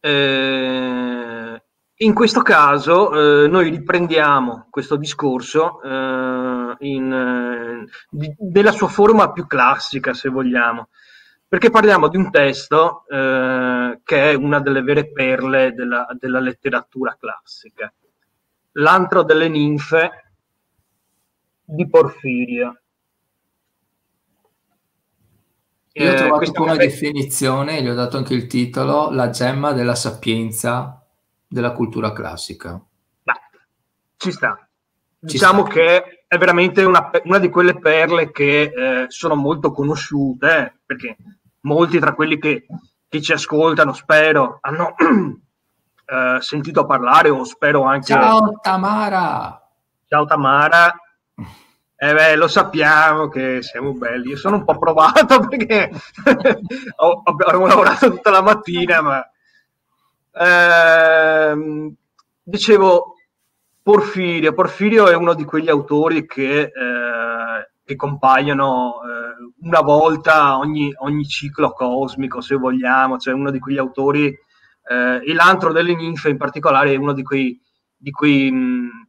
Eh, 0.00 1.62
in 1.96 2.14
questo 2.14 2.40
caso 2.40 3.44
eh, 3.44 3.48
noi 3.48 3.68
riprendiamo 3.68 4.68
questo 4.70 4.96
discorso 4.96 5.82
eh, 5.82 6.76
in, 6.78 7.12
eh, 7.12 7.90
di, 8.08 8.34
nella 8.50 8.72
sua 8.72 8.88
forma 8.88 9.30
più 9.30 9.46
classica, 9.46 10.14
se 10.14 10.30
vogliamo, 10.30 10.88
perché 11.46 11.68
parliamo 11.68 12.08
di 12.08 12.16
un 12.16 12.30
testo 12.30 13.04
eh, 13.08 14.00
che 14.02 14.30
è 14.30 14.34
una 14.34 14.60
delle 14.60 14.80
vere 14.80 15.10
perle 15.12 15.74
della, 15.74 16.06
della 16.18 16.40
letteratura 16.40 17.14
classica, 17.18 17.92
L'antro 18.78 19.22
delle 19.22 19.48
ninfe 19.48 20.32
di 21.64 21.88
Porfirio. 21.88 22.80
Io 25.98 26.10
ho 26.10 26.12
eh, 26.12 26.16
trovato 26.16 26.62
una 26.62 26.76
definizione, 26.76 27.80
gli 27.80 27.88
ho 27.88 27.94
dato 27.94 28.18
anche 28.18 28.34
il 28.34 28.46
titolo, 28.46 29.10
La 29.10 29.30
gemma 29.30 29.72
della 29.72 29.94
sapienza 29.94 31.02
della 31.46 31.72
cultura 31.72 32.12
classica. 32.12 32.78
Beh, 33.22 33.32
ci 34.18 34.30
sta. 34.30 34.58
Ci 35.20 35.32
diciamo 35.32 35.64
sta. 35.64 35.72
che 35.72 36.24
è 36.26 36.36
veramente 36.36 36.84
una, 36.84 37.10
una, 37.24 37.38
di 37.38 37.48
quelle 37.48 37.78
perle 37.78 38.30
che 38.30 38.62
eh, 38.62 39.04
sono 39.08 39.36
molto 39.36 39.72
conosciute, 39.72 40.80
perché 40.84 41.16
molti 41.60 41.98
tra 41.98 42.12
quelli 42.12 42.38
che, 42.38 42.66
che 43.08 43.22
ci 43.22 43.32
ascoltano, 43.32 43.94
spero, 43.94 44.58
hanno 44.60 44.94
eh, 45.00 46.36
sentito 46.40 46.84
parlare 46.84 47.30
o 47.30 47.42
spero 47.44 47.84
anche... 47.84 48.12
Ciao 48.12 48.58
Tamara! 48.60 49.66
Ciao 50.06 50.26
Tamara! 50.26 50.94
Eh 51.98 52.12
beh, 52.12 52.36
lo 52.36 52.46
sappiamo 52.46 53.28
che 53.28 53.62
siamo 53.62 53.92
belli. 53.94 54.30
Io 54.30 54.36
sono 54.36 54.56
un 54.56 54.64
po' 54.64 54.78
provato 54.78 55.40
perché 55.48 55.90
ho, 56.96 57.22
abbiamo 57.24 57.66
lavorato 57.66 58.10
tutta 58.10 58.30
la 58.30 58.42
mattina, 58.42 59.00
ma 59.00 59.30
eh, 60.32 61.94
dicevo 62.42 63.14
Porfirio. 63.82 64.52
Porfirio 64.52 65.06
è 65.08 65.14
uno 65.14 65.32
di 65.34 65.44
quegli 65.44 65.68
autori 65.68 66.26
che, 66.26 66.60
eh, 66.62 67.70
che 67.84 67.96
compaiono 67.96 68.96
eh, 69.00 69.52
una 69.60 69.80
volta 69.80 70.58
ogni, 70.58 70.92
ogni, 70.98 71.24
ciclo 71.24 71.72
cosmico, 71.72 72.40
se 72.40 72.56
vogliamo, 72.56 73.16
cioè 73.16 73.32
uno 73.32 73.50
di 73.50 73.60
quegli 73.60 73.78
autori, 73.78 74.26
eh, 74.26 75.20
e 75.24 75.32
l'antro 75.34 75.72
delle 75.72 75.94
ninfe 75.94 76.28
in 76.28 76.36
particolare 76.36 76.92
è 76.92 76.96
uno 76.96 77.12
di 77.12 77.22
quei, 77.22 77.58
di, 77.96 78.10
quei, 78.10 78.50
mh, 78.50 79.05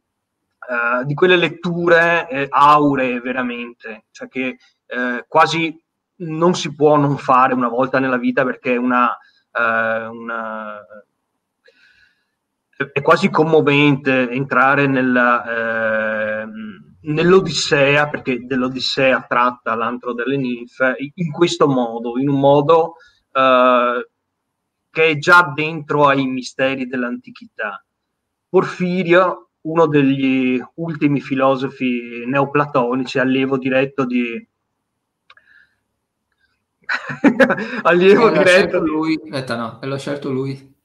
uh, 0.68 1.04
di 1.04 1.14
quelle 1.14 1.36
letture 1.36 2.28
eh, 2.28 2.46
auree 2.48 3.20
veramente, 3.20 4.04
cioè 4.10 4.28
che 4.28 4.58
eh, 4.86 5.24
quasi 5.26 5.76
non 6.20 6.54
si 6.54 6.74
può 6.74 6.96
non 6.96 7.16
fare 7.16 7.54
una 7.54 7.68
volta 7.68 7.98
nella 7.98 8.18
vita 8.18 8.44
perché 8.44 8.74
è 8.74 8.76
una, 8.76 9.16
una 9.52 10.80
è 12.92 13.02
quasi 13.02 13.28
commovente 13.28 14.30
entrare 14.30 14.86
nella, 14.86 16.42
eh, 16.42 16.48
nell'Odissea, 17.00 18.08
perché 18.08 18.46
dell'Odissea 18.46 19.24
tratta 19.28 19.74
l'antro 19.74 20.12
delle 20.12 20.36
ninfe, 20.36 20.96
in 21.14 21.32
questo 21.32 21.66
modo, 21.66 22.18
in 22.18 22.28
un 22.28 22.38
modo 22.38 22.94
eh, 23.32 24.08
che 24.90 25.06
è 25.06 25.18
già 25.18 25.52
dentro 25.54 26.06
ai 26.06 26.24
misteri 26.26 26.86
dell'antichità. 26.86 27.84
Porfirio, 28.48 29.47
uno 29.68 29.86
degli 29.86 30.60
ultimi 30.74 31.20
filosofi 31.20 32.24
neoplatonici, 32.26 33.18
allievo 33.18 33.58
diretto 33.58 34.06
di... 34.06 34.46
allievo 37.82 38.30
diretto 38.30 38.80
di... 38.80 38.88
lui, 38.88 39.20
aspetta 39.22 39.56
no, 39.56 39.78
l'ho 39.82 39.98
scelto 39.98 40.30
lui. 40.30 40.76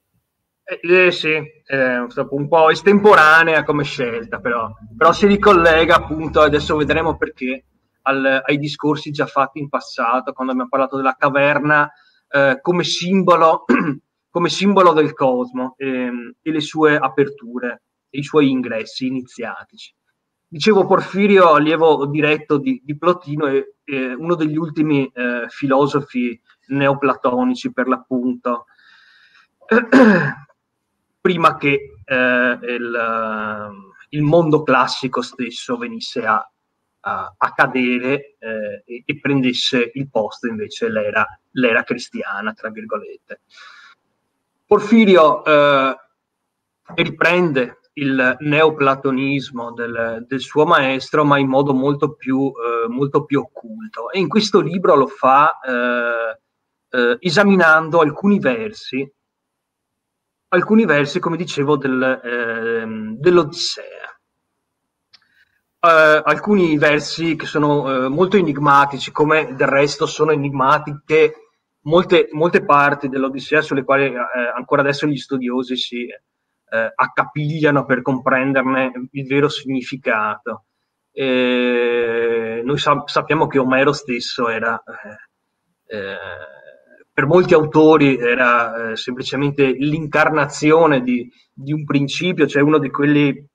Eh, 0.66 1.06
eh, 1.06 1.10
sì, 1.10 1.32
è 1.64 1.96
un 1.96 2.48
po' 2.48 2.70
estemporanea 2.70 3.64
come 3.64 3.84
scelta, 3.84 4.38
però, 4.38 4.70
però 4.96 5.12
si 5.12 5.26
ricollega 5.26 5.96
appunto, 5.96 6.40
adesso 6.40 6.76
vedremo 6.76 7.16
perché, 7.16 7.64
al, 8.02 8.42
ai 8.44 8.58
discorsi 8.58 9.10
già 9.10 9.26
fatti 9.26 9.60
in 9.60 9.70
passato, 9.70 10.32
quando 10.32 10.52
abbiamo 10.52 10.70
parlato 10.70 10.96
della 10.96 11.16
caverna 11.18 11.90
eh, 12.28 12.58
come, 12.60 12.84
simbolo, 12.84 13.64
come 14.28 14.48
simbolo 14.50 14.92
del 14.92 15.14
cosmo 15.14 15.74
eh, 15.78 16.10
e 16.42 16.50
le 16.50 16.60
sue 16.60 16.96
aperture, 16.96 17.83
e 18.14 18.18
i 18.18 18.22
suoi 18.22 18.50
ingressi 18.50 19.08
iniziatici. 19.08 19.92
Dicevo, 20.46 20.86
Porfirio, 20.86 21.54
allievo 21.54 22.06
diretto 22.06 22.58
di, 22.58 22.80
di 22.84 22.96
Plotino, 22.96 23.46
è, 23.46 23.60
è, 23.82 24.12
uno 24.12 24.36
degli 24.36 24.56
ultimi 24.56 25.10
eh, 25.12 25.46
filosofi 25.48 26.40
neoplatonici 26.68 27.72
per 27.72 27.88
l'appunto 27.88 28.66
prima 31.20 31.56
che 31.56 31.96
eh, 32.04 32.58
il, 32.62 33.70
il, 34.10 34.22
mondo 34.22 34.62
classico 34.62 35.22
stesso 35.22 35.76
venisse 35.76 36.24
a, 36.24 36.48
a, 37.00 37.34
a 37.36 37.52
cadere 37.52 38.36
eh, 38.38 38.82
e, 38.84 39.02
e, 39.04 39.18
prendesse 39.18 39.90
il 39.94 40.08
posto 40.08 40.46
invece 40.46 40.88
l'era, 40.88 41.26
l'era 41.52 41.82
cristiana, 41.82 42.52
tra 42.52 42.70
virgolette. 42.70 43.40
Porfirio 44.66 45.44
eh, 45.44 45.96
riprende 46.94 47.78
il 47.94 48.36
neoplatonismo 48.40 49.72
del, 49.72 50.24
del, 50.26 50.40
suo 50.40 50.64
maestro, 50.64 51.24
ma 51.24 51.38
in 51.38 51.48
modo 51.48 51.72
molto 51.72 52.14
più, 52.14 52.46
eh, 52.46 52.88
molto 52.88 53.24
più 53.24 53.40
occulto. 53.40 54.10
E 54.10 54.18
in 54.18 54.28
questo 54.28 54.60
libro 54.60 54.94
lo 54.96 55.06
fa 55.06 55.58
eh, 55.60 56.40
eh, 56.90 57.16
esaminando 57.20 58.00
alcuni 58.00 58.38
versi, 58.38 59.08
alcuni 60.48 60.84
versi, 60.84 61.20
come 61.20 61.36
dicevo, 61.36 61.76
del, 61.76 62.20
ehm, 62.22 63.16
dell'Odissea. 63.16 64.02
Uh, 65.84 66.24
alcuni 66.24 66.78
versi 66.78 67.36
che 67.36 67.44
sono 67.44 68.06
uh, 68.06 68.08
molto 68.08 68.38
enigmatici, 68.38 69.12
come 69.12 69.54
del 69.54 69.68
resto 69.68 70.06
sono 70.06 70.30
enigmatiche 70.30 71.34
molte, 71.82 72.30
molte 72.32 72.64
parti 72.64 73.10
dell'Odissea 73.10 73.60
sulle 73.60 73.84
quali 73.84 74.06
uh, 74.06 74.16
ancora 74.56 74.80
adesso 74.80 75.06
gli 75.06 75.18
studiosi 75.18 75.76
si 75.76 76.06
accapigliano 76.94 77.84
per 77.84 78.02
comprenderne 78.02 79.08
il 79.12 79.26
vero 79.26 79.48
significato. 79.48 80.64
E 81.12 82.62
noi 82.64 82.78
sa- 82.78 83.04
sappiamo 83.06 83.46
che 83.46 83.58
Omero 83.58 83.92
stesso 83.92 84.48
era, 84.48 84.82
per 85.86 87.26
molti 87.26 87.54
autori, 87.54 88.18
era 88.18 88.96
semplicemente 88.96 89.70
l'incarnazione 89.70 91.02
di, 91.02 91.30
di, 91.52 91.72
un 91.72 91.84
principio, 91.84 92.46
cioè 92.46 92.62
uno 92.62 92.78
di 92.78 92.90
quelli 92.90 93.46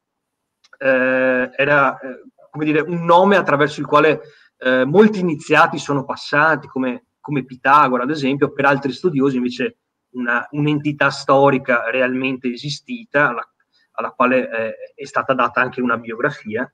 eh, 0.79 1.51
era 1.55 1.99
eh, 1.99 2.23
come 2.49 2.65
dire, 2.65 2.81
un 2.81 3.03
nome 3.03 3.35
attraverso 3.35 3.79
il 3.79 3.85
quale 3.85 4.21
eh, 4.57 4.85
molti 4.85 5.19
iniziati 5.19 5.77
sono 5.77 6.05
passati, 6.05 6.67
come, 6.67 7.07
come, 7.19 7.45
Pitagora 7.45 8.03
ad 8.03 8.09
esempio, 8.09 8.51
per 8.51 8.65
altri 8.65 8.91
studiosi 8.91 9.37
invece 9.37 9.77
una, 10.11 10.47
un'entità 10.51 11.09
storica 11.09 11.89
realmente 11.89 12.51
esistita, 12.51 13.29
alla, 13.29 13.47
alla 13.91 14.11
quale 14.11 14.49
eh, 14.49 14.75
è 14.95 15.05
stata 15.05 15.33
data 15.33 15.61
anche 15.61 15.81
una 15.81 15.97
biografia. 15.97 16.71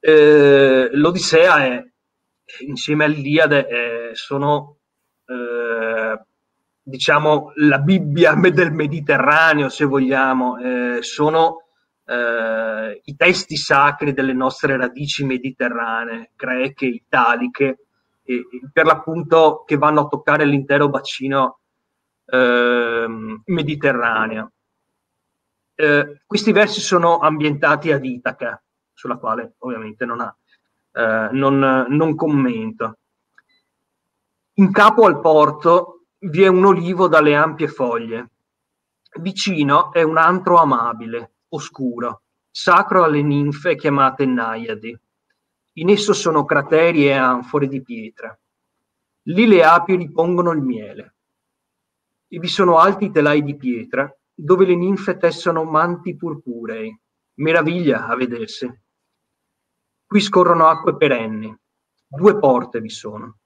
Eh, 0.00 0.88
L'Odissea 0.92 1.64
è, 1.64 1.84
insieme 2.66 3.04
all'Iliade 3.04 4.14
sono 4.14 4.78
diciamo 6.88 7.52
la 7.56 7.78
Bibbia 7.78 8.34
del 8.34 8.72
Mediterraneo, 8.72 9.68
se 9.68 9.84
vogliamo, 9.84 10.56
eh, 10.58 11.02
sono 11.02 11.66
eh, 12.06 13.00
i 13.04 13.14
testi 13.14 13.56
sacri 13.56 14.14
delle 14.14 14.32
nostre 14.32 14.76
radici 14.76 15.24
mediterranee, 15.24 16.30
greche, 16.34 16.86
italiche, 16.86 17.78
e, 18.24 18.46
per 18.72 18.86
l'appunto 18.86 19.64
che 19.66 19.76
vanno 19.76 20.02
a 20.02 20.06
toccare 20.06 20.46
l'intero 20.46 20.88
bacino 20.88 21.57
eh, 22.30 23.06
mediterraneo. 23.44 24.52
Eh, 25.74 26.20
questi 26.26 26.52
versi 26.52 26.80
sono 26.80 27.18
ambientati 27.18 27.92
ad 27.92 28.04
Itaca, 28.04 28.62
sulla 28.92 29.16
quale 29.16 29.54
ovviamente 29.58 30.04
non, 30.04 30.20
ha, 30.20 30.36
eh, 30.92 31.28
non, 31.32 31.86
non 31.88 32.14
commento. 32.14 32.98
In 34.54 34.72
capo 34.72 35.06
al 35.06 35.20
porto 35.20 36.06
vi 36.20 36.42
è 36.42 36.48
un 36.48 36.64
olivo 36.64 37.06
dalle 37.06 37.34
ampie 37.34 37.68
foglie. 37.68 38.30
Vicino 39.20 39.92
è 39.92 40.02
un 40.02 40.18
antro 40.18 40.58
amabile, 40.58 41.36
oscuro, 41.48 42.22
sacro 42.50 43.04
alle 43.04 43.22
ninfe 43.22 43.76
chiamate 43.76 44.26
Naiadi. 44.26 44.98
In 45.74 45.90
esso 45.90 46.12
sono 46.12 46.44
crateri 46.44 47.06
e 47.06 47.12
anfore 47.12 47.68
di 47.68 47.80
pietra. 47.82 48.36
Lì 49.28 49.46
le 49.46 49.62
api 49.62 49.94
ripongono 49.94 50.50
il 50.50 50.60
miele. 50.60 51.14
E 52.28 52.38
vi 52.38 52.48
sono 52.48 52.78
alti 52.78 53.10
telai 53.10 53.42
di 53.42 53.56
pietra 53.56 54.12
dove 54.34 54.66
le 54.66 54.76
ninfe 54.76 55.16
tessono 55.16 55.64
manti 55.64 56.14
purpurei. 56.14 56.96
Meraviglia 57.34 58.06
a 58.06 58.14
vedersi. 58.14 58.70
Qui 60.06 60.20
scorrono 60.20 60.66
acque 60.66 60.96
perenni. 60.96 61.56
Due 62.06 62.38
porte 62.38 62.80
vi 62.80 62.90
sono. 62.90 63.38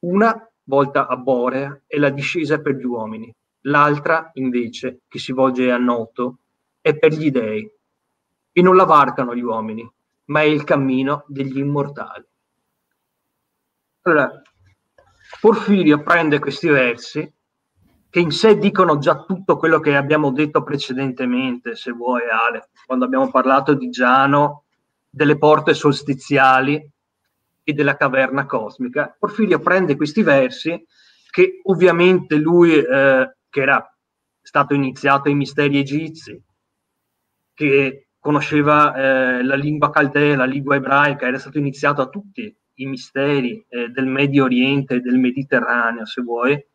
Una 0.00 0.34
volta 0.64 1.06
a 1.06 1.16
Borea 1.16 1.82
è 1.86 1.98
la 1.98 2.10
discesa 2.10 2.60
per 2.60 2.76
gli 2.76 2.84
uomini. 2.84 3.34
L'altra, 3.64 4.30
invece, 4.34 5.02
che 5.06 5.18
si 5.18 5.32
volge 5.32 5.70
a 5.70 5.76
Noto, 5.76 6.38
è 6.80 6.96
per 6.96 7.12
gli 7.12 7.30
dei 7.30 7.70
e 8.52 8.62
non 8.62 8.74
la 8.74 8.84
varcano 8.84 9.34
gli 9.34 9.42
uomini, 9.42 9.88
ma 10.26 10.40
è 10.40 10.44
il 10.44 10.64
cammino 10.64 11.24
degli 11.26 11.58
immortali. 11.58 12.24
Allora, 14.02 14.42
Porfirio 15.40 16.02
prende 16.02 16.38
questi 16.38 16.68
versi 16.68 17.32
che 18.10 18.18
in 18.18 18.32
sé 18.32 18.58
dicono 18.58 18.98
già 18.98 19.24
tutto 19.24 19.56
quello 19.56 19.78
che 19.78 19.94
abbiamo 19.94 20.32
detto 20.32 20.64
precedentemente, 20.64 21.76
se 21.76 21.92
vuoi 21.92 22.22
Ale, 22.28 22.70
quando 22.84 23.04
abbiamo 23.04 23.30
parlato 23.30 23.72
di 23.74 23.88
Giano, 23.88 24.64
delle 25.08 25.38
porte 25.38 25.74
solstiziali 25.74 26.90
e 27.62 27.72
della 27.72 27.96
caverna 27.96 28.46
cosmica. 28.46 29.14
Porfirio 29.16 29.60
prende 29.60 29.96
questi 29.96 30.22
versi 30.22 30.84
che 31.30 31.60
ovviamente 31.64 32.34
lui, 32.34 32.74
eh, 32.74 33.36
che 33.48 33.60
era 33.60 33.96
stato 34.42 34.74
iniziato 34.74 35.28
ai 35.28 35.34
misteri 35.34 35.78
egizi, 35.78 36.42
che 37.54 38.08
conosceva 38.18 38.94
eh, 38.94 39.44
la 39.44 39.54
lingua 39.54 39.90
caldea, 39.90 40.36
la 40.36 40.44
lingua 40.44 40.74
ebraica, 40.74 41.28
era 41.28 41.38
stato 41.38 41.58
iniziato 41.58 42.02
a 42.02 42.08
tutti 42.08 42.52
i 42.74 42.86
misteri 42.86 43.64
eh, 43.68 43.88
del 43.88 44.06
Medio 44.06 44.44
Oriente 44.44 44.96
e 44.96 45.00
del 45.00 45.18
Mediterraneo, 45.18 46.04
se 46.06 46.22
vuoi, 46.22 46.66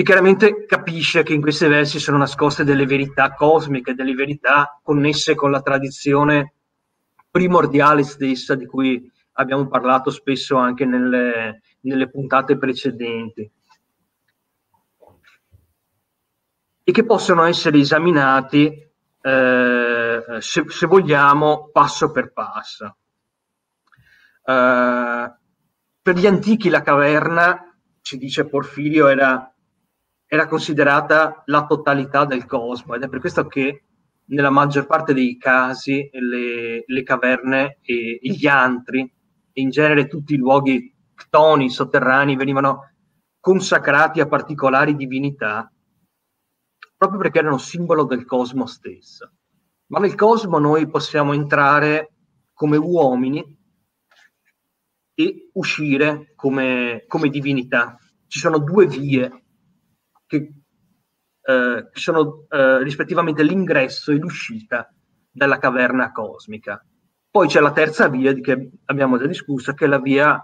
e 0.00 0.04
chiaramente 0.04 0.64
capisce 0.64 1.24
che 1.24 1.34
in 1.34 1.40
questi 1.40 1.66
versi 1.66 1.98
sono 1.98 2.18
nascoste 2.18 2.62
delle 2.62 2.86
verità 2.86 3.34
cosmiche, 3.34 3.94
delle 3.94 4.14
verità 4.14 4.78
connesse 4.80 5.34
con 5.34 5.50
la 5.50 5.60
tradizione 5.60 6.54
primordiale 7.28 8.04
stessa 8.04 8.54
di 8.54 8.64
cui 8.64 9.10
abbiamo 9.32 9.66
parlato 9.66 10.10
spesso 10.10 10.54
anche 10.54 10.84
nelle, 10.84 11.62
nelle 11.80 12.08
puntate 12.08 12.56
precedenti 12.56 13.50
e 16.84 16.92
che 16.92 17.04
possono 17.04 17.42
essere 17.42 17.80
esaminati 17.80 18.66
eh, 19.20 20.22
se, 20.38 20.64
se, 20.68 20.86
vogliamo, 20.86 21.70
passo 21.72 22.12
per 22.12 22.32
passo. 22.32 22.96
Eh, 24.44 25.32
per 26.00 26.14
gli 26.14 26.26
antichi 26.28 26.68
la 26.68 26.82
caverna, 26.82 27.76
ci 28.00 28.16
dice 28.16 28.46
Porfirio, 28.46 29.08
era, 29.08 29.52
era 30.30 30.46
considerata 30.46 31.42
la 31.46 31.64
totalità 31.64 32.26
del 32.26 32.44
cosmo 32.44 32.94
ed 32.94 33.02
è 33.02 33.08
per 33.08 33.18
questo 33.18 33.46
che 33.46 33.84
nella 34.26 34.50
maggior 34.50 34.86
parte 34.86 35.14
dei 35.14 35.38
casi 35.38 36.08
le, 36.12 36.84
le 36.86 37.02
caverne 37.02 37.78
e, 37.80 38.20
e, 38.22 38.30
gli 38.30 38.46
antri, 38.46 39.00
e 39.00 39.60
in 39.60 39.70
genere 39.70 40.06
tutti 40.06 40.34
i 40.34 40.36
luoghi 40.36 40.94
ctoni 41.14 41.70
sotterranei, 41.70 42.36
venivano 42.36 42.92
consacrati 43.40 44.20
a 44.20 44.28
particolari 44.28 44.94
divinità 44.94 45.72
proprio 46.98 47.20
perché 47.20 47.38
erano 47.38 47.58
simbolo 47.58 48.04
del 48.04 48.26
cosmo 48.26 48.66
stesso. 48.66 49.32
Ma 49.86 50.00
nel 50.00 50.16
cosmo 50.16 50.58
noi 50.58 50.88
possiamo 50.88 51.32
entrare 51.32 52.12
come 52.52 52.76
uomini 52.76 53.56
e 55.14 55.50
uscire 55.54 56.32
come, 56.34 57.04
come 57.06 57.30
divinità. 57.30 57.96
Ci 58.26 58.40
sono 58.40 58.58
due 58.58 58.86
vie 58.86 59.44
che, 60.28 60.36
eh, 61.42 61.88
che 61.90 62.00
sono 62.00 62.46
eh, 62.48 62.84
rispettivamente 62.84 63.42
l'ingresso 63.42 64.12
e 64.12 64.16
l'uscita 64.16 64.88
dalla 65.28 65.58
caverna 65.58 66.12
cosmica. 66.12 66.80
Poi 67.28 67.48
c'è 67.48 67.58
la 67.58 67.72
terza 67.72 68.08
via 68.08 68.32
di 68.32 68.40
che 68.40 68.70
abbiamo 68.84 69.18
già 69.18 69.26
discusso, 69.26 69.74
che 69.74 69.86
è 69.86 69.88
la 69.88 69.98
via 69.98 70.40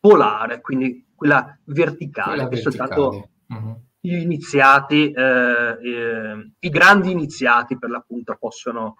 polare, 0.00 0.60
quindi 0.60 1.12
quella 1.14 1.56
verticale, 1.66 2.34
quella 2.34 2.48
che 2.48 2.56
verticale. 2.56 2.94
soltanto 2.94 3.30
uh-huh 3.46 3.86
gli 4.00 4.14
iniziati, 4.14 5.10
eh, 5.10 6.52
i 6.58 6.68
grandi 6.68 7.10
iniziati 7.10 7.78
per 7.78 7.90
l'appunto 7.90 8.36
possono, 8.38 8.96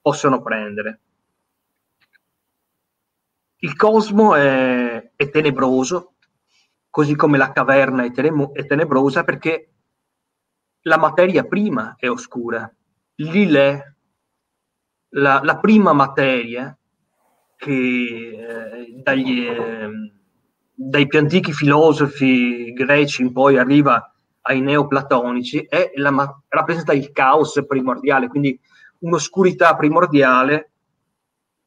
possono 0.00 0.40
prendere. 0.42 1.00
Il 3.62 3.76
cosmo 3.76 4.34
è, 4.34 5.12
è, 5.14 5.30
tenebroso, 5.30 6.14
così 6.90 7.14
come 7.14 7.38
la 7.38 7.52
caverna 7.52 8.04
è, 8.04 8.10
tene- 8.10 8.50
è, 8.52 8.66
tenebrosa 8.66 9.24
perché 9.24 9.70
la 10.82 10.98
materia 10.98 11.44
prima 11.44 11.94
è 11.96 12.08
oscura. 12.08 12.70
L'ilè, 13.16 13.94
la, 15.10 15.40
la 15.42 15.58
prima 15.58 15.92
materia 15.92 16.76
che 17.56 17.70
eh, 17.70 19.02
dagli, 19.02 19.46
ehm, 19.46 20.12
dai 20.74 21.06
più 21.06 21.18
antichi 21.18 21.52
filosofi 21.52 22.72
greci 22.72 23.22
in 23.22 23.32
poi 23.32 23.58
arriva 23.58 24.12
ai 24.42 24.60
neoplatonici 24.60 25.66
è 25.68 25.92
la, 25.96 26.42
rappresenta 26.48 26.92
il 26.92 27.12
caos 27.12 27.62
primordiale, 27.66 28.28
quindi 28.28 28.58
un'oscurità 29.00 29.76
primordiale 29.76 30.70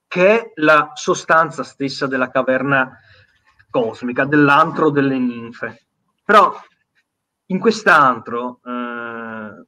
che 0.08 0.40
è 0.40 0.52
la 0.56 0.92
sostanza 0.94 1.64
stessa 1.64 2.08
della 2.08 2.30
caverna 2.30 2.98
cosmica, 3.74 4.26
dell'antro 4.26 4.92
delle 4.92 5.18
ninfe. 5.18 5.88
Però 6.24 6.54
in 7.48 7.60
quest'antro 7.60 8.60
eh, 8.64 9.66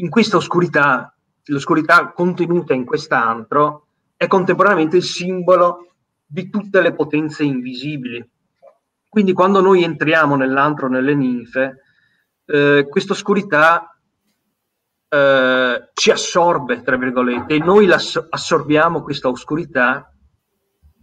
in 0.00 0.08
questa 0.08 0.38
oscurità, 0.38 1.14
l'oscurità 1.44 2.12
contenuta 2.12 2.72
in 2.72 2.84
quest'antro, 2.84 3.86
è 4.16 4.26
contemporaneamente 4.26 4.96
il 4.96 5.02
simbolo 5.02 5.92
di 6.26 6.48
tutte 6.48 6.80
le 6.80 6.94
potenze 6.94 7.44
invisibili. 7.44 8.26
Quindi 9.08 9.32
quando 9.32 9.60
noi 9.60 9.82
entriamo 9.82 10.36
nell'antro, 10.36 10.88
nelle 10.88 11.14
ninfe, 11.14 11.82
eh, 12.46 12.86
questa 12.88 13.12
oscurità 13.12 13.94
eh, 15.08 15.90
ci 15.92 16.10
assorbe, 16.10 16.82
tra 16.82 16.96
virgolette, 16.96 17.54
e 17.54 17.58
noi 17.58 17.90
assorbiamo 17.90 19.02
questa 19.02 19.28
oscurità, 19.28 20.09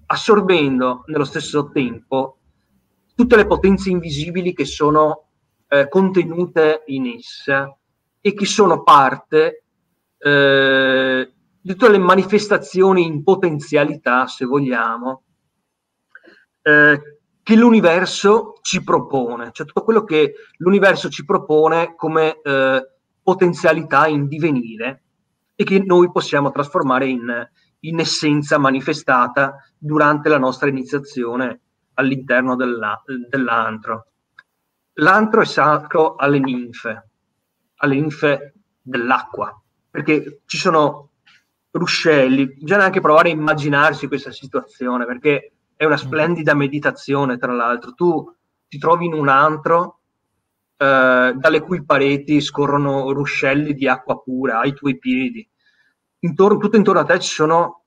assorbendo 0.08 1.04
nello 1.08 1.26
stesso 1.26 1.70
tempo 1.70 2.38
tutte 3.15 3.36
le 3.36 3.48
potenze 3.48 3.89
invisibili 3.89 4.54
che 4.54 4.65
sono 4.65 5.30
eh, 5.67 5.88
contenute 5.89 6.84
in 6.88 7.08
essa 7.08 7.76
e 8.22 8.34
che 8.34 8.46
sono 8.46 8.84
parte 8.84 9.63
eh, 10.17 11.32
di 11.60 11.72
tutte 11.72 11.89
le 11.89 11.98
manifestazioni 11.98 13.06
in 13.06 13.24
potenzialità, 13.24 14.28
se 14.28 14.46
vogliamo, 14.46 15.24
eh, 16.62 17.02
che 17.41 17.56
l'universo 17.56 18.60
ci 18.62 18.84
propone, 18.84 19.50
cioè 19.52 19.65
tutto 19.65 19.84
quello 19.84 20.04
che 20.04 20.34
l'universo 20.58 21.10
ci 21.10 21.26
propone 21.26 21.96
come 21.96 22.39
eh, 22.41 22.88
potenzialità 23.24 24.08
in 24.08 24.28
divenire 24.28 25.04
e 25.56 25.63
che 25.63 25.80
noi 25.80 26.12
possiamo 26.12 26.52
trasformare 26.52 27.08
in, 27.08 27.50
in 27.88 28.00
essenza 28.00 28.58
manifestata 28.58 29.56
durante 29.78 30.30
la 30.30 30.38
nostra 30.38 30.69
iniziazione 30.69 31.62
all'interno 31.95 32.56
della, 32.56 33.02
dell'antro. 33.30 34.08
L'antro 34.93 35.41
è 35.41 35.45
sacro 35.45 36.15
alle 36.15 36.39
ninfe, 36.39 37.10
alle 37.78 37.95
ninfe 37.95 38.54
dell'acqua, 38.82 39.60
perché 39.89 40.41
ci 40.45 40.58
sono 40.58 41.12
ruscelli, 41.71 42.56
bisogna 42.56 42.86
anche 42.86 43.02
provare 43.02 43.30
a 43.30 43.34
immaginarsi 43.34 44.08
questa 44.08 44.32
situazione, 44.32 45.06
perché 45.06 45.52
è 45.76 45.86
una 45.86 45.97
splendida 45.97 46.56
meditazione, 46.56 47.38
tra 47.38 47.54
l'altro. 47.54 47.93
Tu 47.93 48.36
ti 48.67 48.80
trovi 48.80 49.06
in 49.06 49.13
un 49.13 49.30
antro 49.30 50.00
eh, 50.78 51.34
dalle 51.36 51.62
cui 51.62 51.86
pareti 51.86 52.41
scorrono 52.41 53.12
ruscelli 53.12 53.73
di 53.73 53.88
acqua 53.88 54.19
pura 54.19 54.60
ai 54.60 54.73
tuoi 54.73 54.97
piedi. 54.97 55.47
Intorno, 56.19 56.58
tutto 56.58 56.77
intorno 56.77 57.01
a 57.01 57.06
te 57.06 57.19
ci 57.19 57.34
sono 57.34 57.84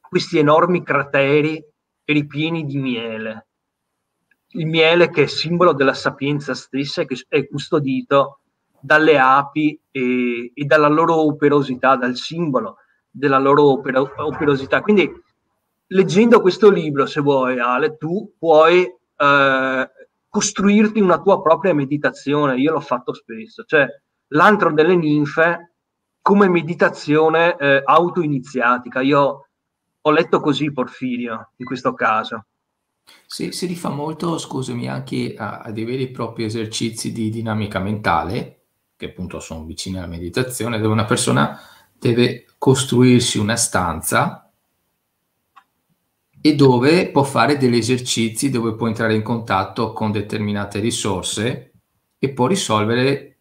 questi 0.00 0.38
enormi 0.38 0.82
crateri 0.82 1.64
ripieni 2.04 2.64
di 2.64 2.78
miele. 2.78 3.46
Il 4.52 4.66
miele 4.66 5.08
che 5.10 5.22
è 5.22 5.26
simbolo 5.26 5.72
della 5.72 5.94
sapienza 5.94 6.54
stessa 6.54 7.02
e 7.02 7.06
che 7.06 7.24
è 7.28 7.46
custodito 7.46 8.40
dalle 8.80 9.18
api 9.18 9.80
e, 9.90 10.50
e 10.52 10.64
dalla 10.64 10.88
loro 10.88 11.24
operosità, 11.24 11.94
dal 11.94 12.16
simbolo 12.16 12.78
della 13.08 13.38
loro 13.38 13.70
oper- 13.70 14.14
operosità. 14.16 14.80
Quindi, 14.80 15.08
leggendo 15.86 16.40
questo 16.40 16.70
libro, 16.70 17.06
se 17.06 17.20
vuoi, 17.20 17.60
Ale, 17.60 17.96
tu 17.96 18.34
puoi 18.36 18.82
eh, 18.82 19.90
costruirti 20.28 21.00
una 21.00 21.20
tua 21.20 21.40
propria 21.40 21.74
meditazione. 21.74 22.58
Io 22.58 22.72
l'ho 22.72 22.80
fatto 22.80 23.12
spesso, 23.12 23.62
cioè 23.64 23.86
l'antro 24.28 24.72
delle 24.72 24.96
ninfe 24.96 25.69
come 26.22 26.48
meditazione 26.48 27.56
eh, 27.56 27.82
auto-iniziatica. 27.84 29.00
Io 29.00 29.46
ho 30.00 30.10
letto 30.10 30.40
così 30.40 30.72
Porfirio 30.72 31.52
in 31.56 31.66
questo 31.66 31.94
caso. 31.94 32.46
Sì, 33.26 33.52
si 33.52 33.66
rifà 33.66 33.88
molto, 33.88 34.38
scusami, 34.38 34.88
anche 34.88 35.34
a, 35.36 35.58
a 35.58 35.70
dei 35.70 35.84
veri 35.84 36.04
e 36.04 36.10
propri 36.10 36.44
esercizi 36.44 37.12
di 37.12 37.30
dinamica 37.30 37.78
mentale, 37.80 38.62
che 38.96 39.06
appunto 39.06 39.40
sono 39.40 39.64
vicini 39.64 39.98
alla 39.98 40.06
meditazione, 40.06 40.78
dove 40.78 40.92
una 40.92 41.04
persona 41.04 41.58
deve 41.92 42.46
costruirsi 42.58 43.38
una 43.38 43.56
stanza 43.56 44.50
e 46.40 46.54
dove 46.54 47.10
può 47.10 47.22
fare 47.22 47.58
degli 47.58 47.76
esercizi 47.76 48.48
dove 48.48 48.74
può 48.74 48.86
entrare 48.86 49.14
in 49.14 49.22
contatto 49.22 49.92
con 49.92 50.10
determinate 50.10 50.78
risorse 50.78 51.72
e 52.18 52.32
può 52.32 52.46
risolvere 52.46 53.38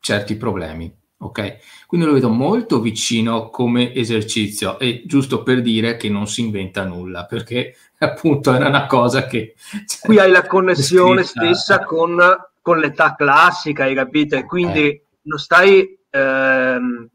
certi 0.00 0.36
problemi. 0.36 1.01
Ok? 1.22 1.58
Quindi 1.86 2.06
lo 2.06 2.12
vedo 2.12 2.28
molto 2.28 2.80
vicino 2.80 3.48
come 3.48 3.94
esercizio 3.94 4.78
e 4.78 5.02
giusto 5.06 5.42
per 5.42 5.62
dire 5.62 5.96
che 5.96 6.08
non 6.08 6.26
si 6.26 6.40
inventa 6.40 6.84
nulla 6.84 7.26
perché 7.26 7.76
appunto 7.98 8.52
era 8.52 8.68
una 8.68 8.86
cosa 8.86 9.26
che... 9.26 9.54
Cioè, 9.86 10.00
Qui 10.02 10.18
hai 10.18 10.30
la 10.30 10.46
connessione 10.46 11.22
scritta. 11.22 11.54
stessa 11.54 11.84
con, 11.84 12.18
con, 12.60 12.78
l'età 12.78 13.14
classica, 13.14 13.84
hai 13.84 13.94
capito? 13.94 14.42
quindi 14.44 14.88
eh. 14.88 15.04
non, 15.22 15.38
stai, 15.38 15.96
ehm, 16.10 17.08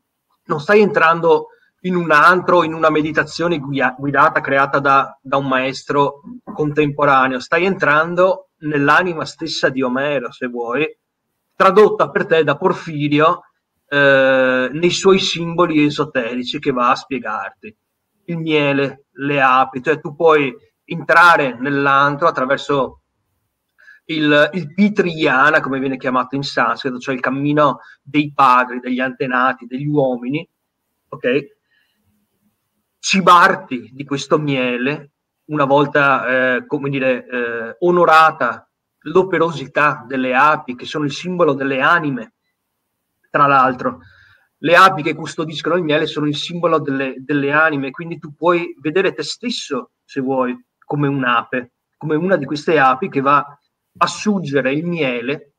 non 0.45 0.59
stai 0.61 0.81
entrando 0.81 1.47
in 1.81 1.95
un 1.95 2.11
antro, 2.11 2.63
in 2.63 2.73
una 2.73 2.89
meditazione 2.89 3.59
guidata, 3.59 4.41
creata 4.41 4.79
da, 4.79 5.17
da 5.21 5.37
un 5.37 5.47
maestro 5.47 6.21
contemporaneo, 6.43 7.39
stai 7.39 7.65
entrando 7.65 8.49
nell'anima 8.59 9.25
stessa 9.25 9.69
di 9.69 9.81
Omero, 9.81 10.31
se 10.31 10.47
vuoi, 10.47 10.85
tradotta 11.55 12.09
per 12.09 12.25
te 12.25 12.43
da 12.43 12.55
Porfirio 12.55 13.41
eh, 13.87 14.69
nei 14.71 14.89
suoi 14.89 15.19
simboli 15.19 15.83
esoterici 15.83 16.59
che 16.59 16.71
va 16.71 16.91
a 16.91 16.95
spiegarti. 16.95 17.75
Il 18.25 18.37
miele, 18.37 19.05
le 19.11 19.41
api, 19.41 19.81
cioè 19.81 19.99
tu 19.99 20.15
puoi 20.15 20.53
entrare 20.83 21.57
nell'antro 21.59 22.27
attraverso 22.27 23.01
il, 24.05 24.49
il 24.53 24.73
Pitriyana, 24.73 25.59
come 25.59 25.79
viene 25.79 25.97
chiamato 25.97 26.35
in 26.35 26.43
sanscrito, 26.43 26.99
cioè 26.99 27.15
il 27.15 27.21
cammino 27.21 27.79
dei 28.01 28.31
padri, 28.33 28.79
degli 28.79 28.99
antenati, 28.99 29.65
degli 29.65 29.87
uomini, 29.87 30.47
ok? 31.09 31.55
cibarti 33.07 33.91
di 33.93 34.03
questo 34.03 34.37
miele, 34.37 35.11
una 35.45 35.63
volta, 35.63 36.55
eh, 36.57 36.65
come 36.65 36.89
dire, 36.89 37.25
eh, 37.25 37.75
onorata 37.79 38.69
l'operosità 39.03 40.03
delle 40.05 40.35
api, 40.35 40.75
che 40.75 40.85
sono 40.85 41.05
il 41.05 41.13
simbolo 41.13 41.53
delle 41.53 41.79
anime, 41.79 42.33
tra 43.29 43.47
l'altro. 43.47 43.99
Le 44.59 44.75
api 44.75 45.03
che 45.03 45.13
custodiscono 45.13 45.75
il 45.75 45.83
miele 45.83 46.07
sono 46.07 46.27
il 46.27 46.35
simbolo 46.35 46.79
delle, 46.79 47.15
delle 47.17 47.51
anime, 47.51 47.91
quindi 47.91 48.17
tu 48.17 48.33
puoi 48.33 48.75
vedere 48.81 49.13
te 49.13 49.23
stesso, 49.23 49.91
se 50.03 50.19
vuoi, 50.19 50.57
come 50.83 51.07
un'ape, 51.07 51.73
come 51.97 52.15
una 52.15 52.35
di 52.35 52.45
queste 52.45 52.79
api 52.79 53.09
che 53.09 53.21
va 53.21 53.45
a 53.99 54.07
suggere 54.07 54.73
il 54.73 54.85
miele, 54.85 55.53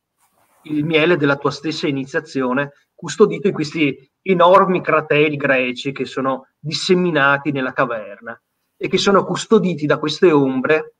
il 0.62 0.84
miele 0.84 1.16
della 1.16 1.36
tua 1.36 1.50
stessa 1.50 1.86
iniziazione, 1.86 2.72
custodito 2.94 3.46
in 3.46 3.54
questi 3.54 4.10
enormi 4.22 4.82
crateri 4.82 5.36
greci 5.36 5.92
che 5.92 6.04
sono 6.04 6.48
disseminati 6.58 7.52
nella 7.52 7.72
caverna 7.72 8.40
e 8.76 8.88
che 8.88 8.98
sono 8.98 9.24
custoditi 9.24 9.86
da 9.86 9.98
queste 9.98 10.32
ombre 10.32 10.96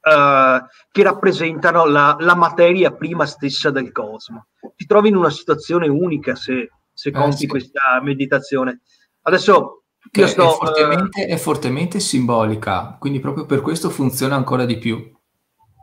uh, 0.00 0.64
che 0.90 1.02
rappresentano 1.02 1.86
la, 1.86 2.16
la, 2.18 2.34
materia 2.34 2.92
prima 2.92 3.26
stessa 3.26 3.70
del 3.70 3.92
cosmo. 3.92 4.46
Ti 4.74 4.86
trovi 4.86 5.08
in 5.08 5.16
una 5.16 5.30
situazione 5.30 5.88
unica 5.88 6.34
se, 6.34 6.70
se 6.92 7.08
eh, 7.08 7.12
compi 7.12 7.36
sì. 7.36 7.46
questa 7.46 8.00
meditazione. 8.02 8.80
Adesso 9.22 9.82
io 10.12 10.26
sto, 10.26 10.52
è, 10.52 10.56
fortemente, 10.56 11.24
uh, 11.24 11.28
è 11.28 11.36
fortemente 11.36 12.00
simbolica, 12.00 12.96
quindi 12.98 13.20
proprio 13.20 13.46
per 13.46 13.60
questo 13.60 13.90
funziona 13.90 14.36
ancora 14.36 14.64
di 14.64 14.78
più. 14.78 15.12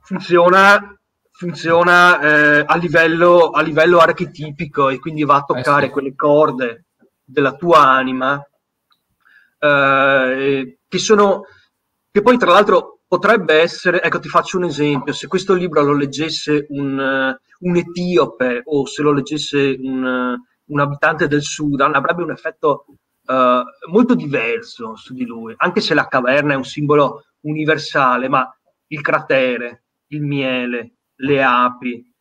Funziona 0.01 0.91
funziona 1.37 2.19
eh, 2.19 2.63
a, 2.65 2.75
livello, 2.77 3.51
a, 3.51 3.61
livello, 3.61 3.99
archetipico 3.99 4.89
e 4.89 4.97
quindi 4.97 5.23
va 5.23 5.35
a 5.35 5.43
toccare 5.43 5.83
eh 5.83 5.87
sì. 5.87 5.91
quelle 5.91 6.15
corde 6.15 6.85
della 7.23 7.53
tua 7.53 7.87
anima 7.87 8.43
eh, 9.59 10.79
che 10.87 10.97
sono 10.97 11.43
che 12.11 12.21
poi 12.23 12.37
tra 12.39 12.51
l'altro 12.51 12.96
potrebbe 13.07 13.55
essere 13.55 14.01
ecco 14.01 14.19
ti 14.19 14.27
faccio 14.27 14.57
un 14.57 14.65
esempio 14.65 15.13
se 15.13 15.27
questo 15.27 15.53
libro 15.53 15.81
lo 15.81 15.93
leggesse 15.93 16.65
un, 16.69 17.37
un 17.59 17.75
etiope 17.75 18.61
o 18.65 18.85
se 18.85 19.01
lo 19.01 19.13
leggesse 19.13 19.77
un, 19.79 20.35
un, 20.65 20.79
abitante 20.79 21.27
del 21.27 21.41
Sudan 21.41 21.95
avrebbe 21.95 22.23
un 22.23 22.31
effetto 22.31 22.85
uh, 23.23 23.91
molto 23.91 24.13
diverso 24.13 24.95
su 24.97 25.13
di 25.13 25.25
lui 25.25 25.53
anche 25.57 25.79
se 25.79 25.93
la 25.93 26.07
caverna 26.07 26.53
è 26.53 26.57
un 26.57 26.65
simbolo 26.65 27.23
universale 27.41 28.27
ma 28.27 28.45
il 28.87 29.01
cratere 29.01 29.83
il 30.07 30.21
miele 30.21 30.97
le 31.17 31.43
api, 31.43 32.13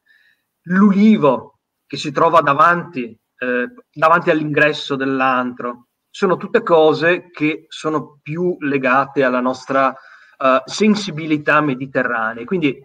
l'ulivo 0.63 1.59
che 1.87 1.97
si 1.97 2.13
trova 2.13 2.41
davanti, 2.41 3.05
eh, 3.39 3.67
davanti 3.93 4.31
all'ingresso 4.31 4.97
dell'antro. 4.97 5.89
Sono 6.11 6.37
tutte 6.37 6.63
cose 6.63 7.31
che 7.31 7.67
sono 7.69 8.19
più 8.23 8.57
legate 8.61 9.23
alla 9.23 9.41
nostra 9.41 9.95
uh, 10.39 10.63
sensibilità 10.65 11.61
mediterranea. 11.61 12.45
Quindi 12.45 12.79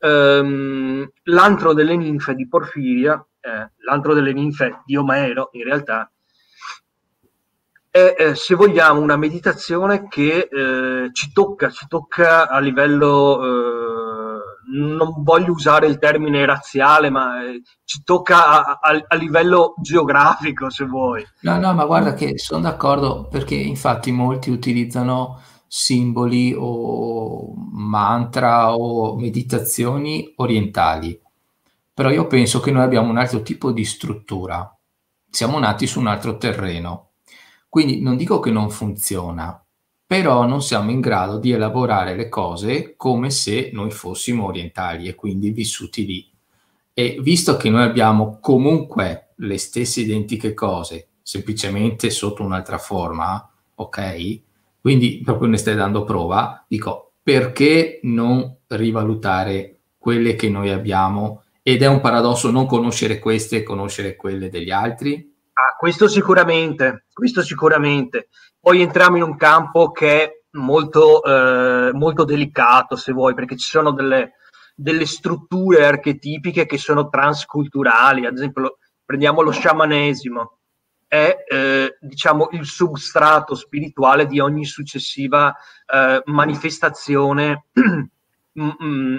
um, 0.00 1.08
l'antro 1.24 1.72
delle 1.72 1.96
ninfe 1.96 2.34
di 2.34 2.48
Porfiria, 2.48 3.24
eh, 3.40 3.70
l'antro 3.84 4.14
delle 4.14 4.32
ninfe 4.32 4.82
di 4.84 4.96
Omero 4.96 5.50
in 5.52 5.64
realtà, 5.64 6.10
è, 7.90 8.14
eh, 8.18 8.34
se 8.34 8.54
vogliamo, 8.54 9.00
una 9.00 9.16
meditazione 9.16 10.06
che 10.08 10.48
eh, 10.50 11.10
ci 11.12 11.32
tocca, 11.32 11.70
ci 11.70 11.86
tocca 11.88 12.48
a 12.48 12.58
livello 12.58 13.42
eh, 13.42 14.16
non 14.68 15.22
voglio 15.22 15.52
usare 15.52 15.86
il 15.86 15.98
termine 15.98 16.44
razziale, 16.44 17.08
ma 17.08 17.42
eh, 17.44 17.62
ci 17.84 18.02
tocca 18.04 18.64
a, 18.64 18.78
a, 18.82 19.04
a, 19.06 19.14
livello 19.16 19.74
geografico, 19.80 20.70
se 20.70 20.84
vuoi. 20.84 21.24
No, 21.42 21.58
no, 21.58 21.72
ma 21.72 21.84
guarda 21.84 22.14
che 22.14 22.36
sono 22.36 22.62
d'accordo 22.62 23.28
perché 23.30 23.54
infatti 23.54 24.10
molti 24.10 24.50
utilizzano 24.50 25.40
simboli 25.66 26.54
o 26.56 27.54
mantra 27.72 28.74
o 28.74 29.16
meditazioni 29.16 30.32
orientali, 30.36 31.20
però 31.92 32.10
io 32.10 32.26
penso 32.26 32.60
che 32.60 32.70
noi 32.70 32.82
abbiamo 32.82 33.10
un 33.10 33.18
altro 33.18 33.42
tipo 33.42 33.72
di 33.72 33.84
struttura, 33.84 34.74
siamo 35.30 35.58
nati 35.58 35.86
su 35.86 35.98
un 35.98 36.06
altro 36.06 36.36
terreno, 36.36 37.10
quindi 37.68 38.00
non 38.00 38.16
dico 38.16 38.40
che 38.40 38.50
non 38.50 38.70
funziona, 38.70 39.62
però 40.06 40.46
non 40.46 40.62
siamo 40.62 40.90
in 40.90 41.00
grado 41.00 41.38
di 41.38 41.50
elaborare 41.50 42.14
le 42.14 42.28
cose 42.28 42.94
come 42.96 43.30
se 43.30 43.70
noi 43.72 43.90
fossimo 43.90 44.46
orientali 44.46 45.08
e 45.08 45.14
quindi 45.14 45.50
vissuti 45.50 46.06
lì. 46.06 46.30
E 46.94 47.18
visto 47.20 47.56
che 47.56 47.68
noi 47.68 47.82
abbiamo 47.82 48.38
comunque 48.40 49.32
le 49.36 49.58
stesse 49.58 50.00
identiche 50.02 50.54
cose, 50.54 51.08
semplicemente 51.22 52.08
sotto 52.10 52.42
un'altra 52.42 52.78
forma, 52.78 53.50
ok? 53.74 54.40
Quindi 54.86 55.20
proprio 55.24 55.48
ne 55.48 55.56
stai 55.56 55.74
dando 55.74 56.04
prova, 56.04 56.64
dico, 56.68 57.14
perché 57.20 57.98
non 58.04 58.58
rivalutare 58.68 59.80
quelle 59.98 60.36
che 60.36 60.48
noi 60.48 60.70
abbiamo? 60.70 61.42
Ed 61.60 61.82
è 61.82 61.88
un 61.88 62.00
paradosso 62.00 62.52
non 62.52 62.66
conoscere 62.66 63.18
queste 63.18 63.56
e 63.56 63.62
conoscere 63.64 64.14
quelle 64.14 64.48
degli 64.48 64.70
altri? 64.70 65.34
Ah, 65.54 65.74
questo 65.76 66.06
sicuramente, 66.06 67.06
questo 67.12 67.42
sicuramente. 67.42 68.28
Poi 68.60 68.80
entriamo 68.80 69.16
in 69.16 69.24
un 69.24 69.36
campo 69.36 69.90
che 69.90 70.22
è 70.22 70.30
molto, 70.52 71.20
eh, 71.20 71.90
molto 71.92 72.22
delicato, 72.22 72.94
se 72.94 73.10
vuoi, 73.10 73.34
perché 73.34 73.56
ci 73.56 73.68
sono 73.68 73.90
delle, 73.90 74.34
delle 74.76 75.06
strutture 75.06 75.84
archetipiche 75.84 76.64
che 76.64 76.78
sono 76.78 77.08
transculturali. 77.08 78.24
Ad 78.24 78.36
esempio, 78.36 78.78
prendiamo 79.04 79.42
lo 79.42 79.50
sciamanesimo, 79.50 80.55
è 81.08 81.44
eh, 81.48 81.96
diciamo 82.00 82.48
il 82.52 82.64
substrato 82.64 83.54
spirituale 83.54 84.26
di 84.26 84.40
ogni 84.40 84.64
successiva 84.64 85.54
eh, 85.86 86.22
manifestazione 86.26 87.66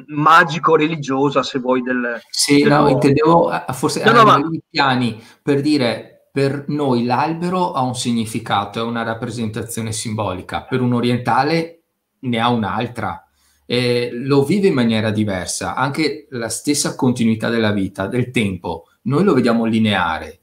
magico-religiosa, 0.08 1.43
se 1.43 1.60
vuoi. 1.60 1.82
Del, 1.82 2.19
sì, 2.30 2.63
del 2.63 2.71
no, 2.71 2.88
intendevo 2.89 3.52
forse 3.71 4.04
no, 4.04 4.12
no, 4.12 4.23
ma... 4.23 4.41
piani 4.69 5.21
per 5.41 5.62
dire 5.62 6.30
per 6.38 6.65
noi 6.67 7.04
l'albero 7.04 7.71
ha 7.71 7.82
un 7.82 7.95
significato, 7.95 8.80
è 8.80 8.84
una 8.84 9.02
rappresentazione 9.04 9.91
simbolica, 9.91 10.65
per 10.65 10.82
un 10.82 10.93
orientale 10.93 11.82
ne 12.19 12.39
ha 12.39 12.50
un'altra, 12.50 13.28
eh, 13.65 14.10
lo 14.13 14.43
vive 14.43 14.67
in 14.67 14.76
maniera 14.76 15.10
diversa, 15.10 15.73
anche 15.73 16.28
la 16.30 16.50
stessa 16.50 16.95
continuità 16.95 17.50
della 17.50 17.71
vita, 17.71 18.06
del 18.06 18.30
tempo, 18.30 18.86
noi 19.04 19.23
lo 19.23 19.34
vediamo 19.34 19.65
lineare, 19.65 20.41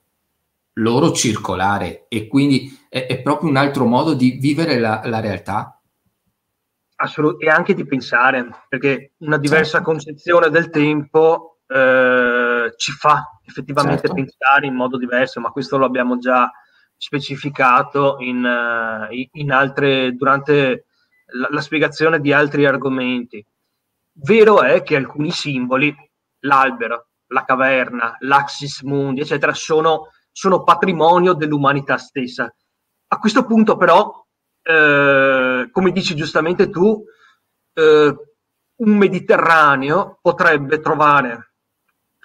loro 0.74 1.12
circolare 1.12 2.06
e 2.08 2.26
quindi 2.26 2.86
è, 2.88 3.06
è 3.06 3.22
proprio 3.22 3.50
un 3.50 3.56
altro 3.56 3.84
modo 3.84 4.14
di 4.14 4.32
vivere 4.32 4.78
la, 4.78 5.02
la 5.04 5.20
realtà. 5.20 5.80
Assolutamente, 6.96 7.46
e 7.46 7.50
anche 7.50 7.74
di 7.74 7.84
pensare, 7.84 8.48
perché 8.68 9.12
una 9.18 9.36
diversa 9.36 9.78
certo. 9.78 9.90
concezione 9.90 10.48
del 10.50 10.70
tempo 10.70 11.58
eh, 11.66 12.72
ci 12.76 12.92
fa 12.92 13.38
effettivamente 13.44 14.06
certo. 14.06 14.14
pensare 14.14 14.66
in 14.66 14.74
modo 14.74 14.96
diverso, 14.96 15.40
ma 15.40 15.50
questo 15.50 15.76
lo 15.76 15.84
abbiamo 15.84 16.18
già 16.18 16.50
specificato 16.96 18.16
in, 18.20 18.44
uh, 18.44 19.28
in 19.32 19.52
altre, 19.52 20.12
durante 20.14 20.86
la, 21.26 21.48
la, 21.50 21.60
spiegazione 21.60 22.20
di 22.20 22.32
altri 22.32 22.64
argomenti. 22.64 23.44
Vero 24.12 24.62
è 24.62 24.82
che 24.82 24.96
alcuni 24.96 25.30
simboli, 25.30 25.94
l'albero, 26.40 27.08
la 27.28 27.44
caverna, 27.44 28.16
l'axis 28.20 28.82
mundi, 28.82 29.20
eccetera, 29.20 29.52
sono, 29.52 30.08
sono 30.34 30.64
patrimonio 30.64 31.32
dell'umanità 31.32 31.96
stessa. 31.96 32.52
A 33.06 33.18
questo 33.18 33.44
punto 33.46 33.76
però, 33.76 34.26
eh, 34.62 35.68
come 35.70 35.92
dici 35.92 36.16
giustamente 36.16 36.70
tu, 36.70 37.04
eh, 37.72 38.14
un 38.76 38.96
Mediterraneo 38.96 40.18
potrebbe 40.20 40.80
trovare 40.80 41.52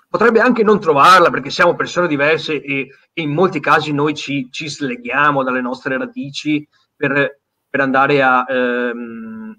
potrebbe 0.09 0.39
anche 0.39 0.63
non 0.63 0.79
trovarla 0.79 1.29
perché 1.29 1.51
siamo 1.51 1.75
persone 1.75 2.07
diverse 2.07 2.59
e, 2.59 2.89
e 3.13 3.21
in 3.21 3.31
molti 3.31 3.59
casi 3.59 3.93
noi 3.93 4.15
ci, 4.15 4.47
ci, 4.49 4.67
sleghiamo 4.67 5.43
dalle 5.43 5.61
nostre 5.61 5.99
radici 5.99 6.67
per, 6.95 7.41
per 7.69 7.79
andare 7.79 8.23
a, 8.23 8.43
ehm, 8.49 9.55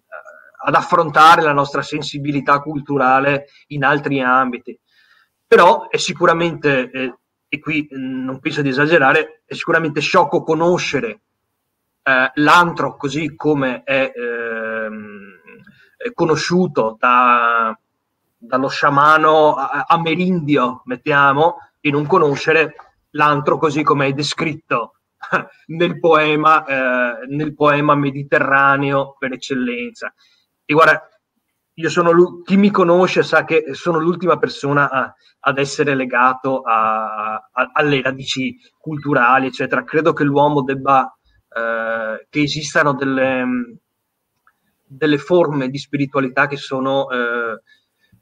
ad 0.65 0.75
affrontare 0.75 1.43
la 1.43 1.53
nostra 1.53 1.83
sensibilità 1.83 2.61
culturale 2.61 3.47
in 3.69 3.85
altri 3.85 4.21
ambiti. 4.21 4.77
Però 5.47 5.89
è 5.89 5.97
sicuramente, 5.97 6.91
eh, 6.91 7.19
e 7.51 7.59
qui 7.59 7.89
non 7.91 8.39
penso 8.39 8.63
di 8.63 8.69
esagerare, 8.71 9.43
è 9.45 9.55
sicuramente 9.55 10.01
sciocco 10.01 10.43
conoscere 10.43 11.21
eh, 12.03 12.31
l'antro 12.35 12.97
così 12.97 13.35
come 13.35 13.83
è, 13.83 14.13
ehm, 14.15 15.41
è 15.99 16.13
conosciuto 16.15 16.97
da 16.99 17.77
dallo 18.43 18.69
sciamano 18.69 19.55
amerindio, 19.55 20.81
mettiamo, 20.87 21.59
e 21.79 21.91
non 21.91 22.07
conoscere 22.07 22.75
l'antro 23.11 23.59
così 23.59 23.83
come 23.83 24.07
è 24.07 24.13
descritto 24.15 24.95
nel 25.69 26.01
poema, 26.01 26.65
eh, 26.65 27.27
nel 27.27 27.55
poema 27.55 27.95
mediterraneo 27.95 29.15
per 29.19 29.33
eccellenza. 29.33 30.15
E 30.65 30.73
guarda, 30.73 31.07
io 31.81 31.89
sono 31.89 32.43
chi 32.43 32.57
mi 32.59 32.71
conosce 32.71 33.23
sa 33.23 33.45
che 33.45 33.73
sono 33.73 33.99
l'ultima 33.99 34.39
persona 34.39 34.91
a, 34.91 35.15
ad 35.41 35.59
essere 35.59 35.95
legato 35.95 36.61
a, 36.61 37.35
a, 37.35 37.71
alle 37.73 38.03
radici 38.03 38.55
culturali, 38.79 39.47
eccetera. 39.47 39.83
Credo 39.83 40.13
che 40.13 40.25
l'uomo 40.25 40.63
debba, 40.63 41.17
eh, 41.49 42.27
che 42.29 42.43
esistano 42.43 42.93
delle, 42.93 43.79
delle 44.85 45.19
forme 45.19 45.71
di 45.71 45.79
spiritualità 45.79 46.47
che 46.47 46.57
sono 46.57 47.09
eh, 47.09 47.63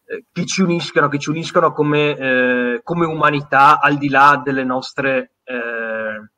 eh, 0.05 0.25
che 0.33 0.47
ci 0.47 0.63
uniscono, 0.63 1.09
che 1.09 1.19
ci 1.19 1.31
uniscono 1.31 1.73
come, 1.73 2.17
eh, 2.17 2.81
come, 2.85 3.07
umanità 3.07 3.81
al 3.81 3.99
di 3.99 4.09
là 4.09 4.41
delle 4.43 4.65
nostre 4.65 5.33
eh, 5.43 6.31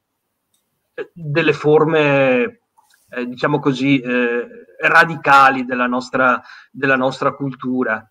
delle 1.13 1.53
forme, 1.53 2.61
eh, 3.11 3.27
diciamo 3.27 3.59
così, 3.59 4.01
eh, 4.01 4.47
radicali 4.81 5.65
della 5.65 5.87
nostra, 5.87 6.41
della 6.71 6.97
nostra 6.97 7.33
cultura. 7.33 8.09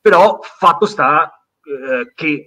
Però 0.00 0.38
fatto 0.42 0.86
sta 0.86 1.44
eh, 1.62 2.12
che 2.14 2.44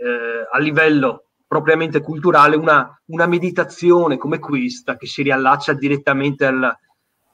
a 0.52 0.58
livello 0.58 1.26
propriamente 1.54 2.02
culturale 2.02 2.56
una, 2.56 3.00
una 3.06 3.28
meditazione 3.28 4.18
come 4.18 4.40
questa, 4.40 4.98
che 4.98 5.06
si 5.06 5.22
riallaccia 5.22 5.74
direttamente 5.74 6.48
al, 6.48 6.76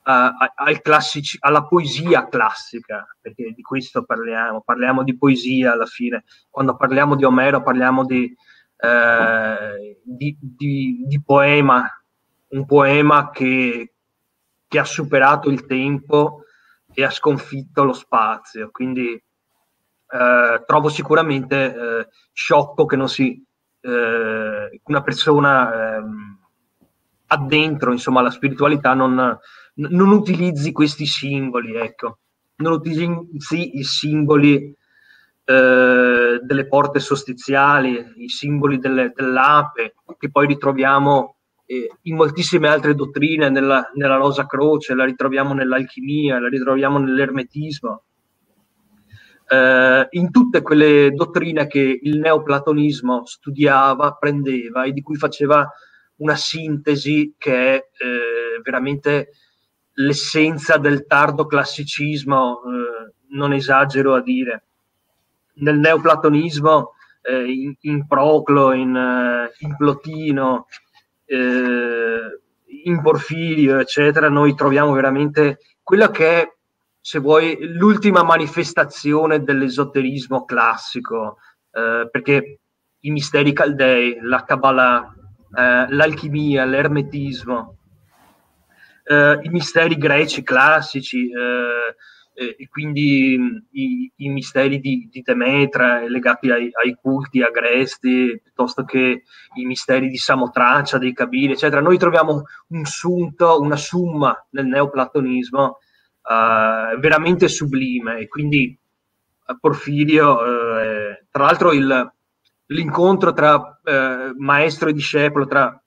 al 0.04 0.82
classici, 0.82 1.38
alla 1.40 1.66
poesia 1.66 2.28
classica, 2.28 3.08
perché 3.22 3.54
di 3.56 3.62
questo 3.62 4.04
parliamo, 4.04 4.62
parliamo 4.62 5.04
di 5.04 5.18
poesia 5.18 5.72
alla 5.72 5.86
fine, 5.86 6.26
quando 6.50 6.76
parliamo 6.76 7.16
di 7.16 7.24
Omero 7.24 7.62
parliamo 7.62 8.06
di, 8.06 8.36
eh, 8.78 10.00
di, 10.04 10.38
di, 10.40 11.04
di 11.06 11.22
poema, 11.24 11.88
un 12.50 12.66
poema 12.66 13.30
che, 13.30 13.94
che, 14.70 14.80
ha 14.80 14.86
superato 14.86 15.50
il 15.50 15.66
tempo 15.66 16.44
e 16.94 17.04
ha 17.04 17.10
sconfitto 17.10 17.84
lo 17.84 17.92
spazio, 17.92 18.70
quindi 18.72 19.12
eh, 19.12 20.64
trovo 20.66 20.88
sicuramente 20.88 21.76
eh, 21.76 22.08
sciocco 22.32 22.86
che 22.86 22.96
non 22.96 23.10
si, 23.10 23.44
eh, 23.82 24.82
una 24.86 25.02
persona 25.02 25.98
ehm, 25.98 26.38
addentro 27.32 27.92
insomma 27.92 28.22
la 28.22 28.32
spiritualità 28.32 28.94
non 28.94 29.38
non 29.88 30.12
utilizzi 30.12 30.72
questi 30.72 31.06
simboli, 31.06 31.76
ecco, 31.76 32.20
non 32.58 32.74
utilizzi 32.74 33.78
i 33.78 33.84
simboli 33.84 34.76
eh, 35.46 36.40
delle 36.42 36.68
porte 36.68 37.00
sostiziali, 37.00 38.14
i 38.18 38.30
simboli 38.30 38.78
delle, 38.78 39.12
dell'ape, 39.16 39.96
che 40.18 40.30
poi 40.30 40.48
ritroviamo 40.48 41.36
eh, 41.36 41.39
in 42.04 42.16
moltissime 42.16 42.68
altre 42.68 42.96
dottrine, 42.96 43.50
nella, 43.50 43.92
nella 43.94 44.16
Rosa 44.16 44.48
Croce, 44.48 44.96
la 44.96 45.06
ritroviamo 45.06 45.54
nell'alchimia, 45.54 46.40
la 46.40 46.50
ritroviamo 46.50 46.98
nell'ermetismo. 46.98 48.04
Eh, 49.48 50.08
in 50.10 50.32
tutte 50.32 50.62
quelle 50.62 51.12
dottrine 51.12 51.68
che 51.68 52.00
il 52.02 52.18
neoplatonismo 52.18 53.26
studiava, 53.26 54.14
prendeva 54.14 54.84
e 54.84 54.92
di 54.92 55.02
cui 55.02 55.16
faceva 55.16 55.68
una 56.18 56.36
sintesi 56.36 57.36
che 57.38 57.76
è 57.76 57.76
eh, 57.76 58.62
veramente 58.64 59.30
l'essenza 59.94 60.78
del 60.78 61.06
tardo 61.06 61.46
classicismo, 61.46 62.62
eh, 62.64 63.14
non 63.30 63.54
esagero 63.54 64.16
a 64.16 64.22
dire. 64.22 64.64
Nel 65.56 65.78
neoplatonismo, 65.78 66.94
eh, 67.22 67.52
in, 67.52 67.76
in, 67.82 68.08
Proclo, 68.08 68.72
in, 68.72 68.96
uh, 68.96 69.66
in 69.66 69.76
Plotino, 69.76 70.66
eh, 71.30 72.40
in 72.86 73.02
Porfirio, 73.02 73.80
eccetera, 73.80 74.30
noi 74.30 74.56
troviamo 74.56 74.94
veramente 74.94 75.60
quella 75.84 76.10
che 76.10 76.42
è 76.42 76.54
se 77.02 77.20
vuoi, 77.20 77.58
l'ultima 77.62 78.24
manifestazione 78.24 79.44
dell'esoterismo 79.44 80.46
classico, 80.46 81.38
eh, 81.72 82.08
perché 82.12 82.60
i 83.00 83.12
misteri 83.12 83.54
caldei, 83.54 84.18
la 84.22 84.44
Kabbalah, 84.44 85.14
eh, 85.56 85.86
l'alchimia, 85.90 86.66
l'ermetismo, 86.66 87.78
eh, 89.04 89.40
i 89.42 89.50
misteri 89.50 89.98
greci 89.98 90.44
classici, 90.44 91.30
eh, 91.30 91.96
e 92.40 92.70
quindi 92.70 93.38
i, 93.72 94.12
i 94.16 94.30
misteri 94.30 94.80
di, 94.80 95.10
di, 95.12 95.22
Demetra 95.22 96.08
legati 96.08 96.50
ai, 96.50 96.70
ai, 96.82 96.96
culti 97.00 97.42
agresti, 97.42 98.40
piuttosto 98.42 98.86
che 98.86 99.24
i 99.56 99.66
misteri 99.66 100.08
di 100.08 100.16
Samotracia, 100.16 100.98
dei 100.98 101.14
Cabiri, 101.14 101.52
eccetera. 101.52 101.82
Noi 101.82 101.98
troviamo 101.98 102.44
un 102.68 102.86
sunto, 102.86 103.60
una 103.60 103.76
summa 103.76 104.34
nel 104.52 104.68
neoplatonismo 104.68 105.66
uh, 105.66 106.98
veramente 106.98 107.50
sublime 107.50 108.20
e 108.20 108.28
quindi 108.30 108.78
uh, 109.48 109.60
Porfirio, 109.60 110.36
uh, 110.36 111.18
tra 111.30 111.44
l'altro 111.44 111.74
il, 111.74 112.14
l'incontro 112.68 113.34
tra 113.34 113.82
maestro 114.38 114.90
e 114.90 114.94
discepolo, 114.94 115.46
tra, 115.46 115.82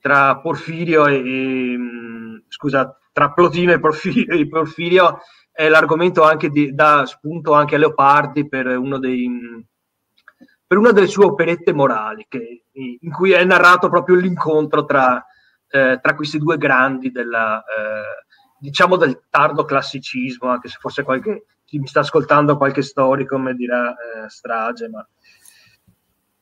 tra 0.00 0.38
Porfirio 0.40 1.06
e, 1.06 1.14
e 1.14 1.78
scusa, 2.48 2.98
tra 3.12 3.32
Plotino 3.32 3.72
e 3.72 3.78
Porfirio, 3.80 4.34
e 4.34 4.46
Porfirio 4.46 5.20
è 5.54 5.68
l'argomento 5.68 6.24
anche 6.24 6.50
di, 6.50 6.74
dà 6.74 7.06
spunto 7.06 7.52
anche 7.52 7.76
a 7.76 7.78
Leopardi 7.78 8.48
per, 8.48 8.66
uno 8.66 8.98
dei, 8.98 9.30
per 10.66 10.78
una 10.78 10.90
delle 10.90 11.06
sue 11.06 11.26
operette 11.26 11.72
morali, 11.72 12.26
che, 12.28 12.64
in 12.72 13.12
cui 13.12 13.30
è 13.30 13.44
narrato 13.44 13.88
proprio 13.88 14.16
l'incontro 14.16 14.84
tra, 14.84 15.24
eh, 15.68 16.00
tra 16.02 16.14
questi 16.16 16.38
due 16.38 16.56
grandi 16.56 17.12
della, 17.12 17.60
eh, 17.60 18.24
diciamo 18.58 18.96
del 18.96 19.22
tardo 19.30 19.64
classicismo, 19.64 20.48
anche 20.48 20.68
se 20.68 20.78
forse 20.80 21.04
qualche, 21.04 21.44
chi 21.64 21.78
mi 21.78 21.86
sta 21.86 22.00
ascoltando, 22.00 22.56
qualche 22.56 22.82
storico 22.82 23.38
mi 23.38 23.54
dirà 23.54 23.90
eh, 23.90 24.28
strage, 24.28 24.88
ma 24.88 25.06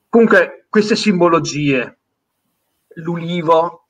comunque 0.08 0.64
queste 0.70 0.96
simbologie, 0.96 1.98
l'ulivo 2.94 3.88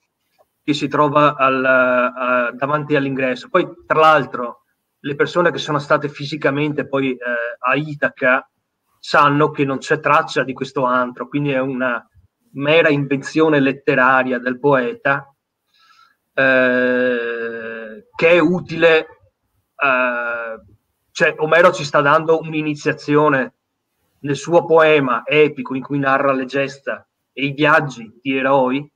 che 0.61 0.73
si 0.73 0.89
trova 0.89 1.35
al, 1.35 1.63
a, 1.63 2.51
davanti 2.51 2.97
all'ingresso, 2.97 3.47
poi 3.47 3.65
tra 3.85 4.01
l'altro 4.01 4.62
le 5.05 5.15
persone 5.15 5.51
che 5.51 5.57
sono 5.57 5.79
state 5.79 6.07
fisicamente 6.07 6.87
poi 6.87 7.11
eh, 7.11 7.17
a 7.59 7.75
Itaca 7.75 8.49
sanno 8.99 9.51
che 9.51 9.65
non 9.65 9.79
c'è 9.79 9.99
traccia 9.99 10.43
di 10.43 10.53
questo 10.53 10.85
antro, 10.85 11.27
quindi 11.27 11.51
è 11.51 11.59
una 11.59 12.05
mera 12.51 12.87
invenzione 12.87 13.59
letteraria 13.59 14.39
del 14.39 14.59
poeta 14.59 15.33
eh, 16.33 18.07
che 18.15 18.29
è 18.29 18.39
utile, 18.39 18.99
eh, 19.75 20.61
cioè 21.11 21.35
Omero 21.37 21.73
ci 21.73 21.83
sta 21.83 21.99
dando 21.99 22.39
un'iniziazione 22.39 23.53
nel 24.19 24.37
suo 24.37 24.63
poema 24.63 25.23
epico 25.25 25.75
in 25.75 25.83
cui 25.83 25.99
narra 25.99 26.31
le 26.31 26.45
gesta 26.45 27.05
e 27.33 27.47
i 27.47 27.51
viaggi 27.51 28.19
di 28.21 28.37
eroi, 28.37 28.89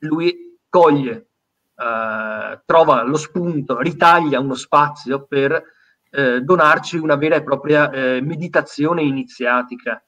lui 0.00 0.58
coglie 0.68 1.28
eh, 1.76 2.60
trova 2.64 3.02
lo 3.02 3.16
spunto, 3.16 3.80
ritaglia 3.80 4.40
uno 4.40 4.54
spazio 4.54 5.26
per 5.26 5.62
eh, 6.10 6.40
donarci 6.40 6.96
una 6.96 7.16
vera 7.16 7.36
e 7.36 7.42
propria 7.42 7.90
eh, 7.90 8.20
meditazione 8.20 9.02
iniziatica 9.02 10.02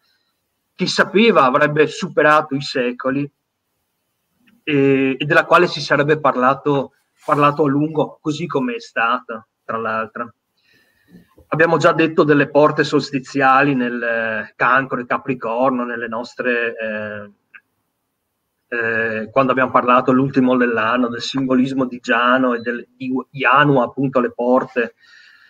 che 0.75 0.87
sapeva 0.87 1.45
avrebbe 1.45 1.87
superato 1.87 2.55
i 2.55 2.61
secoli 2.61 3.29
e, 4.63 5.17
e 5.19 5.25
della 5.25 5.45
quale 5.45 5.67
si 5.67 5.81
sarebbe 5.81 6.21
parlato, 6.21 6.93
parlato 7.25 7.65
a 7.65 7.69
lungo, 7.69 8.19
così 8.21 8.47
come 8.47 8.75
è 8.75 8.81
stata, 8.81 9.47
tra 9.65 9.79
l'altro. 9.79 10.35
Abbiamo 11.49 11.77
già 11.79 11.93
detto 11.93 12.25
delle 12.25 12.51
porte 12.51 12.85
solstiziali 12.85 13.75
nel 13.75 14.03
eh, 14.03 14.53
cancro 14.55 15.01
e 15.01 15.07
capricorno, 15.07 15.85
nelle 15.85 16.09
nostre 16.09 16.75
eh, 16.77 17.31
eh, 18.69 19.29
quando 19.31 19.53
abbiamo 19.53 19.71
parlato 19.71 20.13
l'ultimo 20.13 20.57
dell'anno 20.57 21.09
del 21.09 21.21
simbolismo 21.21 21.87
di 21.87 21.99
Giano 22.01 22.55
e 22.55 22.61
del, 22.61 22.87
di 22.97 23.13
Ianu, 23.31 23.81
appunto 23.81 24.21
le 24.21 24.33
porte 24.33 24.95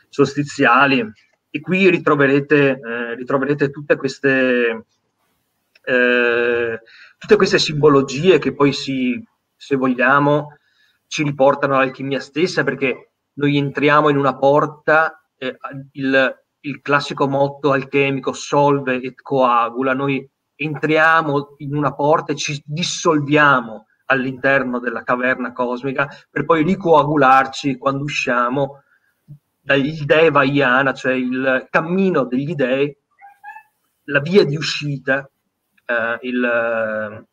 solstiziali. 0.08 1.04
E 1.50 1.60
qui 1.60 1.88
ritroverete, 1.88 2.80
eh, 2.80 3.14
ritroverete 3.14 3.70
tutte, 3.70 3.96
queste, 3.96 4.84
eh, 5.84 6.80
tutte 7.16 7.36
queste 7.36 7.58
simbologie 7.58 8.38
che 8.38 8.54
poi 8.54 8.72
si, 8.72 9.22
se 9.56 9.76
vogliamo, 9.76 10.58
ci 11.06 11.22
riportano 11.22 11.76
all'alchimia 11.76 12.20
stessa, 12.20 12.64
perché 12.64 13.12
noi 13.34 13.56
entriamo 13.56 14.10
in 14.10 14.18
una 14.18 14.36
porta, 14.36 15.22
eh, 15.38 15.56
il, 15.92 16.44
il 16.60 16.80
classico 16.82 17.26
motto 17.26 17.72
alchemico 17.72 18.32
solve 18.32 19.00
et 19.00 19.22
coagula, 19.22 19.94
noi 19.94 20.28
entriamo 20.56 21.54
in 21.58 21.76
una 21.76 21.94
porta 21.94 22.32
e 22.32 22.36
ci 22.36 22.60
dissolviamo 22.64 23.86
all'interno 24.06 24.78
della 24.78 25.02
caverna 25.02 25.52
cosmica 25.52 26.08
per 26.30 26.44
poi 26.44 26.62
ricoagularci 26.62 27.76
quando 27.76 28.04
usciamo 28.04 28.82
dal 29.60 29.82
Deva 29.82 30.44
Iana, 30.44 30.94
cioè 30.94 31.12
il 31.14 31.66
cammino 31.70 32.24
degli 32.24 32.54
dei, 32.54 32.96
la 34.04 34.20
via 34.20 34.44
di 34.44 34.54
uscita, 34.54 35.28
eh, 35.84 36.18
il, 36.20 37.26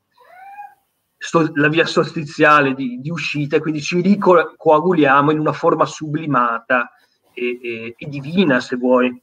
sto, 1.15 1.51
la 1.53 1.67
via 1.67 1.85
solstiziale 1.85 2.73
di, 2.73 2.99
di, 2.99 3.11
uscita, 3.11 3.59
quindi 3.59 3.81
ci 3.81 4.01
ricoaguliamo 4.01 5.31
in 5.31 5.39
una 5.39 5.53
forma 5.53 5.85
sublimata 5.85 6.91
e, 7.33 7.59
e, 7.61 7.95
e 7.95 8.09
divina, 8.09 8.59
se 8.59 8.77
vuoi. 8.77 9.22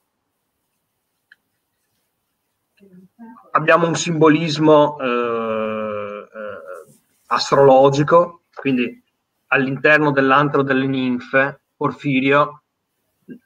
Abbiamo 3.52 3.86
un 3.86 3.94
simbolismo 3.94 4.98
eh, 4.98 6.28
eh, 6.32 6.92
astrologico, 7.26 8.42
quindi 8.54 9.02
all'interno 9.48 10.10
dell'antro 10.10 10.62
delle 10.62 10.86
ninfe, 10.86 11.60
Porfirio 11.76 12.62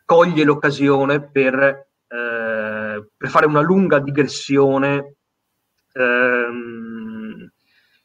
coglie 0.05 0.45
l'occasione 0.45 1.21
per, 1.23 1.55
eh, 1.55 3.09
per 3.17 3.29
fare 3.29 3.47
una 3.47 3.61
lunga 3.61 3.99
digressione 4.01 5.17
ehm, 5.93 7.51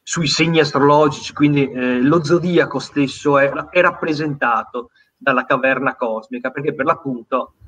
sui 0.04 0.28
segni 0.28 0.60
astrologici, 0.60 1.34
quindi 1.34 1.70
eh, 1.70 2.02
lo 2.02 2.24
zodiaco 2.24 2.80
stesso 2.80 3.38
è, 3.38 3.50
è 3.50 3.82
rappresentato 3.82 4.92
dalla 5.16 5.46
caverna 5.46 5.96
cosmica, 5.96 6.52
perché 6.52 6.74
per 6.74 6.86
l'appunto 6.86 7.54
eh, 7.54 7.58
eh, 7.58 7.59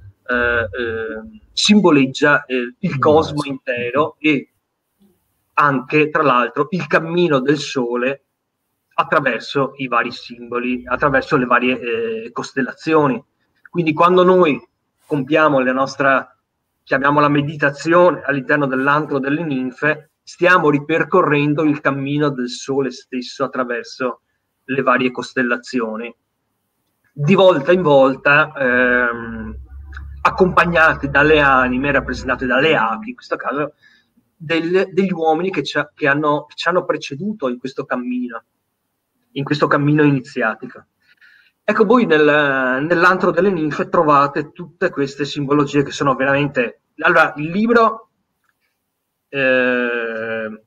simboleggia 1.53 2.45
eh, 2.45 2.75
il 2.79 2.97
cosmo 2.97 3.43
intero 3.45 4.15
e 4.19 4.51
anche, 5.53 6.09
tra 6.09 6.23
l'altro, 6.23 6.67
il 6.71 6.87
cammino 6.87 7.39
del 7.39 7.57
Sole 7.57 8.23
attraverso 8.93 9.73
i 9.77 9.87
vari 9.87 10.11
simboli, 10.11 10.83
attraverso 10.85 11.37
le 11.37 11.45
varie 11.45 11.79
eh, 11.79 12.31
costellazioni. 12.31 13.23
Quindi 13.69 13.93
quando 13.93 14.23
noi 14.23 14.59
compiamo 15.05 15.59
la 15.59 15.71
nostra, 15.71 16.37
chiamiamola 16.83 17.29
meditazione 17.29 18.21
all'interno 18.23 18.65
dell'antro 18.65 19.19
delle 19.19 19.43
ninfe, 19.43 20.11
stiamo 20.23 20.69
ripercorrendo 20.69 21.63
il 21.63 21.79
cammino 21.81 22.29
del 22.29 22.49
Sole 22.49 22.91
stesso 22.91 23.43
attraverso 23.43 24.21
le 24.65 24.81
varie 24.81 25.11
costellazioni. 25.11 26.13
Di 27.13 27.35
volta 27.35 27.71
in 27.71 27.81
volta 27.81 28.53
ehm, 28.55 29.57
accompagnati 30.21 31.09
dalle 31.09 31.39
anime 31.39 31.91
rappresentate 31.91 32.45
dalle 32.45 32.75
api, 32.75 33.09
in 33.09 33.15
questo 33.15 33.35
caso 33.35 33.73
del, 34.35 34.89
degli 34.91 35.11
uomini 35.11 35.51
che 35.51 35.63
ci, 35.63 35.79
che, 35.93 36.07
hanno, 36.07 36.45
che 36.45 36.55
ci, 36.55 36.67
hanno, 36.67 36.85
preceduto 36.85 37.47
in 37.47 37.57
questo 37.57 37.85
cammino, 37.85 38.43
in 39.33 39.43
questo 39.43 39.67
cammino 39.67 40.03
iniziatico. 40.03 40.85
Ecco, 41.63 41.85
voi 41.85 42.05
nel, 42.05 42.83
nell'antro 42.83 43.31
delle 43.31 43.51
ninfe 43.51 43.87
trovate 43.87 44.51
tutte 44.51 44.89
queste 44.89 45.25
simbologie 45.25 45.83
che 45.83 45.91
sono 45.91 46.15
veramente... 46.15 46.81
Allora, 46.97 47.33
il 47.37 47.49
libro, 47.49 48.09
eh, 49.29 50.61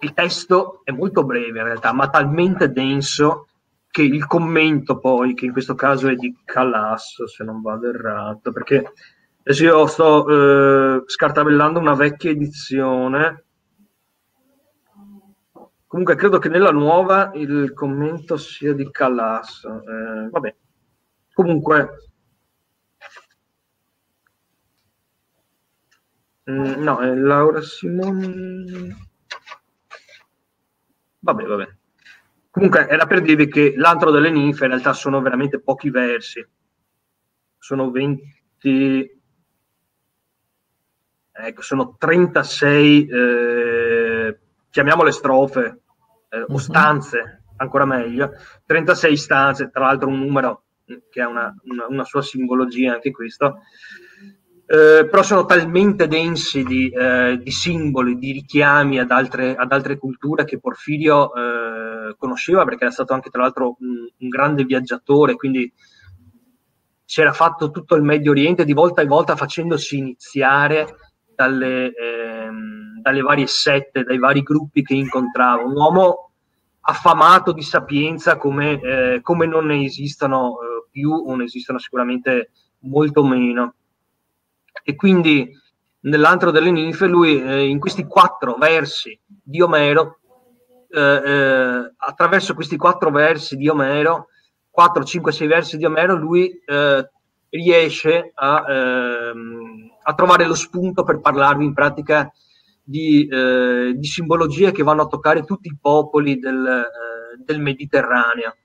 il 0.00 0.12
testo 0.12 0.80
è 0.84 0.90
molto 0.90 1.24
breve 1.24 1.60
in 1.60 1.64
realtà, 1.64 1.92
ma 1.92 2.10
talmente 2.10 2.70
denso 2.70 3.48
che 3.94 4.02
il 4.02 4.26
commento 4.26 4.98
poi, 4.98 5.34
che 5.34 5.44
in 5.44 5.52
questo 5.52 5.76
caso 5.76 6.08
è 6.08 6.16
di 6.16 6.36
Calasso, 6.44 7.28
se 7.28 7.44
non 7.44 7.62
vado 7.62 7.88
errato, 7.88 8.50
perché 8.50 8.92
adesso 9.40 9.62
io 9.62 9.86
sto 9.86 10.26
eh, 10.96 11.04
scartabellando 11.06 11.78
una 11.78 11.94
vecchia 11.94 12.32
edizione. 12.32 13.44
Comunque 15.86 16.16
credo 16.16 16.40
che 16.40 16.48
nella 16.48 16.72
nuova 16.72 17.30
il 17.34 17.72
commento 17.72 18.36
sia 18.36 18.72
di 18.72 18.90
Calasso. 18.90 19.80
Eh, 19.84 20.28
vabbè, 20.28 20.56
comunque... 21.32 22.10
Mm, 26.50 26.82
no, 26.82 26.98
è 26.98 27.14
Laura 27.14 27.62
Simoni. 27.62 28.92
Vabbè, 31.20 31.44
vabbè. 31.44 31.76
Comunque 32.54 32.86
era 32.86 33.04
per 33.06 33.20
dirvi 33.20 33.48
che 33.48 33.74
l'antro 33.76 34.12
delle 34.12 34.30
ninfe 34.30 34.62
in 34.62 34.70
realtà 34.70 34.92
sono 34.92 35.20
veramente 35.20 35.58
pochi 35.58 35.90
versi. 35.90 36.46
sono 37.58 37.90
20, 37.90 39.20
ecco, 41.32 41.62
sono 41.62 41.96
36, 41.98 43.08
eh, 43.08 44.38
chiamiamole 44.70 45.10
strofe 45.10 45.80
eh, 46.28 46.42
o 46.42 46.52
mhm. 46.52 46.56
stanze, 46.56 47.42
ancora 47.56 47.86
meglio, 47.86 48.30
36 48.66 49.16
stanze, 49.16 49.70
tra 49.70 49.86
l'altro 49.86 50.06
un 50.06 50.20
numero 50.20 50.62
che 51.10 51.20
ha 51.20 51.26
una, 51.26 51.52
una, 51.64 51.86
una 51.88 52.04
sua 52.04 52.22
simbologia 52.22 52.92
anche 52.92 53.10
questo, 53.10 53.62
eh, 54.66 55.06
però 55.10 55.22
sono 55.22 55.44
talmente 55.44 56.08
densi 56.08 56.64
di, 56.64 56.88
eh, 56.88 57.38
di, 57.42 57.50
simboli, 57.50 58.16
di 58.16 58.32
richiami 58.32 58.98
ad 58.98 59.10
altre, 59.10 59.54
ad 59.54 59.70
altre 59.70 59.98
culture 59.98 60.44
che 60.44 60.58
Porfirio 60.58 61.34
eh, 61.34 62.14
conosceva 62.16 62.64
perché 62.64 62.84
era 62.84 62.92
stato 62.92 63.12
anche 63.12 63.28
tra 63.28 63.42
l'altro 63.42 63.76
un, 63.80 64.08
un, 64.16 64.28
grande 64.28 64.64
viaggiatore, 64.64 65.34
quindi 65.34 65.70
si 67.04 67.20
era 67.20 67.32
fatto 67.34 67.70
tutto 67.70 67.94
il 67.94 68.02
Medio 68.02 68.30
Oriente 68.30 68.64
di 68.64 68.72
volta 68.72 69.02
in 69.02 69.08
volta 69.08 69.36
facendosi 69.36 69.98
iniziare 69.98 70.96
dalle, 71.34 71.92
ehm, 71.92 73.00
dalle 73.02 73.20
varie 73.20 73.46
sette, 73.46 74.02
dai 74.02 74.18
vari 74.18 74.40
gruppi 74.40 74.82
che 74.82 74.94
incontrava. 74.94 75.62
Un 75.62 75.76
uomo 75.76 76.30
affamato 76.80 77.52
di 77.52 77.62
sapienza 77.62 78.38
come, 78.38 78.80
eh, 78.80 79.20
come 79.20 79.46
non 79.46 79.66
ne 79.66 79.84
esistono 79.84 80.52
eh, 80.52 80.86
più 80.90 81.10
o 81.10 81.34
ne 81.34 81.44
esistono 81.44 81.78
sicuramente 81.78 82.50
molto 82.80 83.24
meno 83.24 83.74
e 84.82 84.94
quindi 84.96 85.50
nell'antro 86.04 86.50
delle 86.50 86.70
ninfe 86.70 87.06
lui 87.06 87.42
eh, 87.42 87.66
in 87.66 87.78
questi 87.78 88.04
quattro 88.04 88.54
versi 88.54 89.18
di 89.26 89.60
Omero, 89.60 90.18
eh, 90.88 91.00
eh, 91.00 91.92
attraverso 91.96 92.54
questi 92.54 92.76
quattro 92.76 93.10
versi 93.10 93.56
di 93.56 93.68
Omero, 93.68 94.28
4, 94.70 95.04
5, 95.04 95.32
6 95.32 95.46
versi 95.46 95.76
di 95.76 95.84
Omero, 95.84 96.16
lui 96.16 96.50
eh, 96.64 97.10
riesce 97.50 98.32
a, 98.34 98.64
ehm, 98.68 99.90
a, 100.02 100.14
trovare 100.14 100.46
lo 100.46 100.54
spunto 100.54 101.04
per 101.04 101.20
parlarvi 101.20 101.64
in 101.64 101.72
pratica 101.72 102.30
di, 102.82 103.26
eh, 103.26 103.94
di, 103.96 104.06
simbologie 104.06 104.72
che 104.72 104.82
vanno 104.82 105.02
a 105.02 105.06
toccare 105.06 105.44
tutti 105.44 105.68
i 105.68 105.78
popoli 105.80 106.38
del, 106.38 106.86
del 107.42 107.60
Mediterraneo 107.60 108.56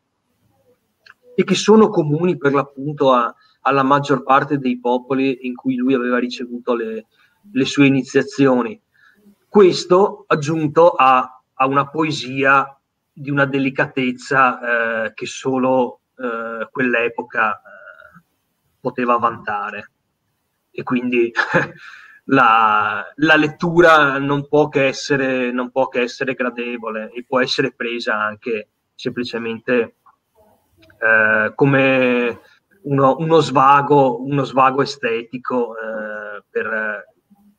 e 1.36 1.44
che 1.44 1.56
sono 1.56 1.90
comuni 1.90 2.38
per 2.38 2.54
l'appunto 2.54 3.14
a, 3.14 3.34
alla 3.70 3.84
maggior 3.84 4.24
parte 4.24 4.58
dei 4.58 4.80
popoli 4.80 5.46
in 5.46 5.56
cui 5.56 5.76
lui 5.76 5.94
aveva 5.94 6.18
ricevuto 6.18 6.74
le, 6.74 7.06
le 7.52 7.66
sue 7.66 7.86
iniziazioni. 7.86 8.82
Questo 9.48 10.26
aggiunto 10.28 10.92
a, 10.92 11.42
a, 11.54 11.66
una 11.68 11.88
poesia 11.88 12.76
di 13.14 13.30
una 13.30 13.46
delicatezza 13.46 15.06
eh, 15.06 15.14
che 15.14 15.26
solo 15.28 16.02
eh, 16.18 16.68
quell'epoca 16.72 17.58
eh, 17.58 18.24
poteva 18.80 19.18
vantare. 19.18 19.92
E 20.72 20.82
quindi 20.82 21.32
la, 22.26 23.06
la, 23.16 23.36
lettura 23.36 24.18
non 24.18 24.48
può, 24.48 24.68
che 24.68 24.88
essere, 24.88 25.52
non 25.52 25.70
può 25.70 25.90
che 25.90 26.02
essere 26.02 26.34
gradevole 26.34 27.12
e 27.12 27.24
può 27.24 27.40
essere 27.40 27.72
presa 27.72 28.20
anche 28.20 28.70
semplicemente 28.96 29.98
eh, 31.00 31.52
come 31.54 32.40
uno, 32.84 33.16
uno, 33.18 33.40
svago, 33.40 34.24
uno 34.24 34.44
svago 34.44 34.82
estetico, 34.82 35.76
eh, 35.76 36.44
per, 36.50 37.06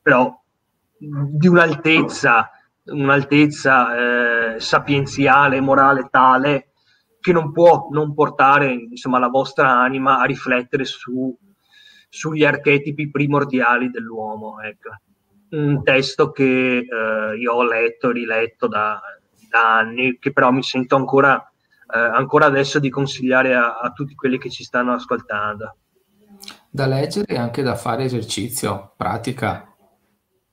però 0.03 0.39
di 0.97 1.47
un'altezza, 1.47 2.51
un'altezza 2.85 4.55
eh, 4.55 4.61
sapienziale, 4.61 5.61
morale 5.61 6.09
tale 6.11 6.71
che 7.21 7.33
non 7.33 7.53
può 7.53 7.89
non 7.91 8.15
portare 8.15 8.73
insomma, 8.73 9.19
la 9.19 9.29
vostra 9.29 9.71
anima 9.81 10.21
a 10.21 10.25
riflettere 10.25 10.85
su, 10.85 11.37
sugli 12.09 12.45
archetipi 12.45 13.11
primordiali 13.11 13.91
dell'uomo. 13.91 14.61
Ecco. 14.61 14.91
Un 15.51 15.83
testo 15.83 16.31
che 16.31 16.79
eh, 16.79 17.37
io 17.37 17.53
ho 17.53 17.65
letto 17.65 18.11
e 18.11 18.13
riletto 18.13 18.69
da, 18.69 19.01
da 19.51 19.79
anni, 19.79 20.19
che 20.19 20.33
però 20.33 20.51
mi 20.51 20.63
sento 20.63 20.97
ancora 20.97 21.50
eh, 21.93 21.99
ancora 21.99 22.47
adesso 22.47 22.79
di 22.79 22.91
consigliare 22.91 23.55
a, 23.55 23.79
a, 23.79 23.91
tutti 23.91 24.15
quelli 24.15 24.39
che 24.39 24.51
ci 24.51 24.65
stanno 24.65 24.93
ascoltando. 24.93 25.77
Da 26.71 26.87
leggere 26.87 27.27
e 27.27 27.37
anche 27.37 27.63
da 27.63 27.75
fare 27.75 28.05
esercizio, 28.05 28.95
pratica. 28.97 29.67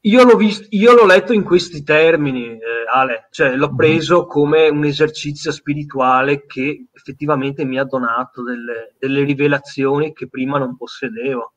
Io 0.01 0.23
l'ho, 0.23 0.35
visto, 0.35 0.67
io 0.69 0.93
l'ho 0.93 1.05
letto 1.05 1.33
in 1.33 1.43
questi 1.43 1.83
termini, 1.83 2.45
eh, 2.45 2.59
Ale, 2.91 3.27
cioè 3.31 3.55
l'ho 3.55 3.69
mhm. 3.69 3.75
preso 3.75 4.25
come 4.25 4.69
un 4.69 4.85
esercizio 4.85 5.51
spirituale 5.51 6.45
che 6.45 6.87
effettivamente 6.91 7.65
mi 7.65 7.77
ha 7.77 7.83
donato 7.83 8.43
delle, 8.43 8.95
delle 8.97 9.23
rivelazioni 9.23 10.13
che 10.13 10.29
prima 10.29 10.57
non 10.57 10.77
possedevo. 10.77 11.53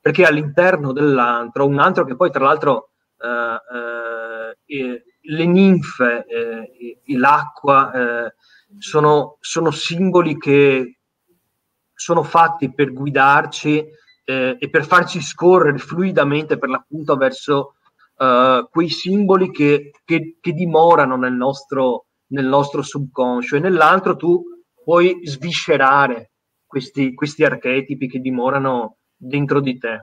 Perché 0.00 0.24
all'interno 0.24 0.92
dell'antro, 0.92 1.66
un 1.66 1.78
altro 1.78 2.04
che 2.04 2.16
poi 2.16 2.30
tra 2.30 2.44
l'altro 2.44 2.90
eh, 3.18 4.76
eh, 4.76 5.02
le 5.20 5.46
ninfe, 5.46 6.24
eh, 6.26 7.16
l'acqua, 7.16 7.92
eh, 7.92 8.34
sono, 8.78 9.36
sono 9.40 9.70
simboli 9.70 10.36
che 10.38 10.98
sono 11.94 12.22
fatti 12.22 12.72
per 12.72 12.92
guidarci 12.92 13.84
eh, 14.24 14.56
e 14.58 14.70
per 14.70 14.84
farci 14.84 15.20
scorrere 15.20 15.78
fluidamente 15.78 16.58
per 16.58 16.68
l'appunto 16.68 17.16
verso 17.16 17.76
uh, 18.16 18.68
quei 18.68 18.88
simboli 18.88 19.50
che, 19.50 19.92
che, 20.04 20.36
che 20.40 20.52
dimorano 20.52 21.16
nel 21.16 21.32
nostro, 21.32 22.06
nel 22.28 22.46
nostro, 22.46 22.82
subconscio 22.82 23.56
e 23.56 23.60
nell'altro 23.60 24.16
tu 24.16 24.42
puoi 24.84 25.20
sviscerare 25.24 26.32
questi, 26.66 27.14
questi 27.14 27.44
archetipi 27.44 28.08
che 28.08 28.18
dimorano 28.18 28.98
dentro 29.16 29.60
di 29.60 29.78
te. 29.78 30.00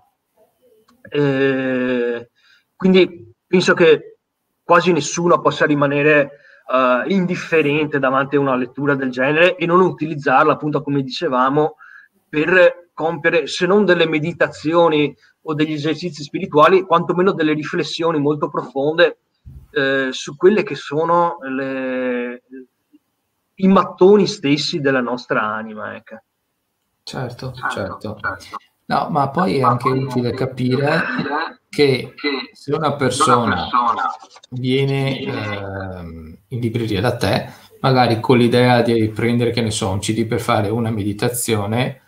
Eh, 1.10 2.30
quindi 2.76 3.34
penso 3.46 3.74
che 3.74 4.18
quasi 4.64 4.92
nessuno 4.92 5.42
possa 5.42 5.66
rimanere 5.66 6.40
uh, 6.68 7.10
indifferente 7.10 8.00
davanti 8.00 8.36
a 8.36 8.40
una 8.40 8.56
lettura 8.56 8.96
del 8.96 9.12
genere 9.12 9.56
e 9.56 9.66
non 9.66 9.82
utilizzarla, 9.82 10.54
appunto, 10.54 10.82
come 10.82 11.02
dicevamo, 11.02 11.76
per 12.28 12.90
compiere 12.94 13.48
se 13.48 13.66
non 13.66 13.86
delle 13.86 14.08
meditazioni 14.08 15.16
o 15.44 15.54
degli 15.54 15.74
esercizi 15.74 16.24
spirituali, 16.24 16.84
quantomeno 16.84 17.32
delle 17.32 17.54
riflessioni 17.54 18.20
molto 18.20 18.50
profonde 18.50 19.18
eh, 19.72 20.10
su 20.12 20.36
quelle 20.36 20.64
che 20.64 20.76
sono 20.76 21.38
le, 21.42 22.44
i 23.56 23.68
mattoni 23.68 24.28
stessi 24.28 24.80
della 24.80 25.02
nostra 25.02 25.42
anima. 25.42 25.96
Ecco. 25.96 26.22
Certo, 27.04 27.52
certo. 27.52 28.18
certo. 28.20 28.58
No, 28.86 29.08
ma 29.10 29.30
poi 29.30 29.58
è 29.58 29.62
anche 29.62 29.90
utile 29.90 30.34
capire 30.34 31.62
che 31.74 32.14
se 32.52 32.72
una 32.72 32.94
persona 32.94 33.68
viene 34.52 35.20
eh, 35.20 35.28
in 36.50 36.60
libreria 36.60 37.02
da 37.02 37.16
te, 37.16 37.50
magari 37.80 38.20
con 38.20 38.38
l'idea 38.38 38.84
di 38.84 39.10
prendere, 39.10 39.50
che 39.50 39.62
ne 39.62 39.72
so, 39.72 39.90
un 39.90 39.98
CD 39.98 40.28
per 40.28 40.40
fare 40.40 40.70
una 40.70 40.92
meditazione, 40.92 42.02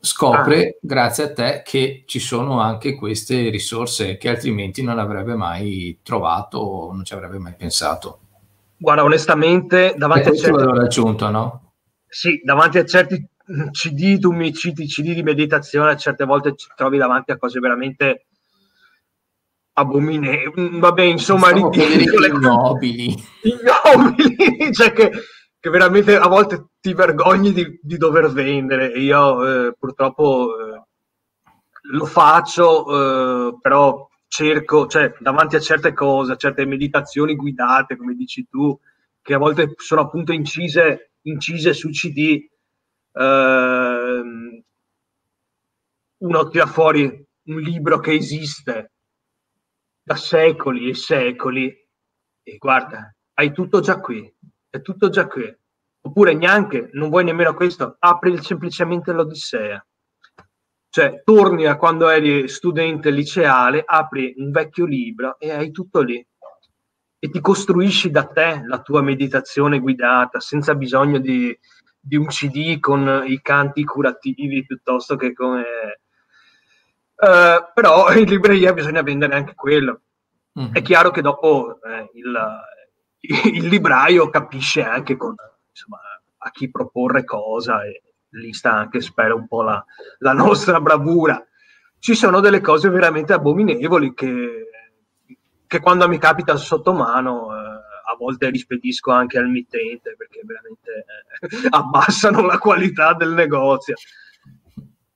scopre 0.00 0.68
ah. 0.68 0.78
grazie 0.80 1.24
a 1.24 1.32
te 1.32 1.62
che 1.64 2.02
ci 2.06 2.18
sono 2.18 2.60
anche 2.60 2.96
queste 2.96 3.50
risorse 3.50 4.16
che 4.16 4.28
altrimenti 4.28 4.82
non 4.82 4.98
avrebbe 4.98 5.36
mai 5.36 6.00
trovato 6.02 6.58
o 6.58 6.92
non 6.92 7.04
ci 7.04 7.14
avrebbe 7.14 7.38
mai 7.38 7.54
pensato. 7.56 8.18
Guarda, 8.78 9.04
onestamente, 9.04 9.94
davanti 9.96 10.28
a 10.28 10.34
certi... 10.34 10.64
raggiunto, 10.64 11.30
no? 11.30 11.72
Sì, 12.08 12.40
davanti 12.42 12.78
a 12.78 12.84
certi 12.84 13.24
CD, 13.70 14.18
tu 14.18 14.32
mi 14.32 14.52
citi 14.52 14.86
CD 14.86 15.14
di 15.14 15.22
meditazione, 15.22 15.96
certe 15.96 16.24
volte 16.24 16.56
ci 16.56 16.66
trovi 16.74 16.98
davanti 16.98 17.30
a 17.30 17.38
cose 17.38 17.60
veramente 17.60 18.26
abominevoli, 19.78 20.78
vabbè, 20.78 21.02
insomma, 21.02 21.50
ridicole. 21.50 22.28
Ignobili. 22.28 23.14
Ignobili, 23.42 24.72
cioè 24.72 24.92
che, 24.92 25.10
che, 25.60 25.70
veramente 25.70 26.16
a 26.16 26.28
volte 26.28 26.68
ti 26.80 26.94
vergogni 26.94 27.52
di, 27.52 27.78
di 27.82 27.96
dover 27.98 28.30
vendere. 28.30 28.86
Io 28.98 29.66
eh, 29.66 29.74
purtroppo 29.78 30.48
eh, 30.58 30.82
lo 31.92 32.06
faccio, 32.06 32.86
eh, 33.48 33.58
però 33.60 34.08
cerco, 34.26 34.86
cioè, 34.86 35.14
davanti 35.18 35.56
a 35.56 35.60
certe 35.60 35.92
cose, 35.92 36.32
a 36.32 36.36
certe 36.36 36.64
meditazioni 36.64 37.36
guidate, 37.36 37.96
come 37.96 38.14
dici 38.14 38.46
tu, 38.48 38.78
che 39.20 39.34
a 39.34 39.38
volte 39.38 39.74
sono 39.76 40.00
appunto 40.00 40.32
incise, 40.32 41.12
incise 41.22 41.74
su 41.74 41.90
CD, 41.90 42.42
eh, 43.12 44.22
uno 46.18 46.48
tira 46.48 46.66
fuori 46.66 47.24
un 47.48 47.60
libro 47.60 48.00
che 48.00 48.14
esiste 48.14 48.92
da 50.06 50.14
secoli 50.14 50.88
e 50.88 50.94
secoli 50.94 51.66
e 52.44 52.56
guarda, 52.58 53.12
hai 53.34 53.50
tutto 53.52 53.80
già 53.80 53.98
qui, 53.98 54.32
è 54.70 54.80
tutto 54.80 55.08
già 55.08 55.26
qui. 55.26 55.52
Oppure 56.02 56.32
neanche, 56.32 56.90
non 56.92 57.08
vuoi 57.08 57.24
nemmeno 57.24 57.54
questo, 57.54 57.96
apri 57.98 58.40
semplicemente 58.40 59.10
l'Odissea. 59.10 59.84
Cioè, 60.88 61.22
torni 61.24 61.66
a 61.66 61.76
quando 61.76 62.08
eri 62.08 62.46
studente 62.46 63.10
liceale, 63.10 63.82
apri 63.84 64.32
un 64.36 64.52
vecchio 64.52 64.84
libro 64.84 65.40
e 65.40 65.50
hai 65.50 65.72
tutto 65.72 66.02
lì. 66.02 66.24
E 67.18 67.28
ti 67.28 67.40
costruisci 67.40 68.08
da 68.12 68.26
te 68.26 68.62
la 68.64 68.80
tua 68.82 69.02
meditazione 69.02 69.80
guidata, 69.80 70.38
senza 70.38 70.76
bisogno 70.76 71.18
di, 71.18 71.58
di 71.98 72.14
un 72.14 72.26
CD 72.26 72.78
con 72.78 73.24
i 73.26 73.40
canti 73.42 73.82
curativi 73.82 74.64
piuttosto 74.64 75.16
che 75.16 75.32
come... 75.32 75.64
Uh, 77.16 77.72
però 77.72 78.12
in 78.14 78.26
libreria 78.26 78.72
bisogna 78.72 79.02
vendere 79.02 79.34
anche 79.34 79.54
quello. 79.54 80.00
Mm-hmm. 80.58 80.74
È 80.74 80.82
chiaro 80.82 81.10
che 81.10 81.20
dopo 81.20 81.78
eh, 81.82 82.10
il, 82.14 83.54
il, 83.54 83.66
libraio 83.66 84.30
capisce 84.30 84.82
anche 84.82 85.16
con, 85.16 85.34
insomma, 85.68 85.98
a 86.38 86.50
chi 86.50 86.70
proporre 86.70 87.24
cosa 87.24 87.84
e 87.84 88.02
lì 88.30 88.52
sta 88.52 88.72
anche, 88.72 89.00
spero, 89.00 89.36
un 89.36 89.46
po' 89.46 89.62
la, 89.62 89.84
la 90.18 90.32
nostra 90.32 90.80
bravura. 90.80 91.44
Ci 91.98 92.14
sono 92.14 92.40
delle 92.40 92.60
cose 92.60 92.88
veramente 92.88 93.32
abominevoli 93.32 94.14
che, 94.14 94.68
che 95.66 95.80
quando 95.80 96.08
mi 96.08 96.18
capita 96.18 96.56
sotto 96.56 96.92
mano 96.92 97.54
eh, 97.54 97.58
a 97.58 98.16
volte 98.18 98.50
rispedisco 98.50 99.10
anche 99.10 99.38
al 99.38 99.48
mittente 99.48 100.14
perché 100.16 100.40
veramente 100.44 101.04
eh, 101.40 101.68
abbassano 101.70 102.42
la 102.42 102.58
qualità 102.58 103.12
del 103.14 103.32
negozio. 103.32 103.94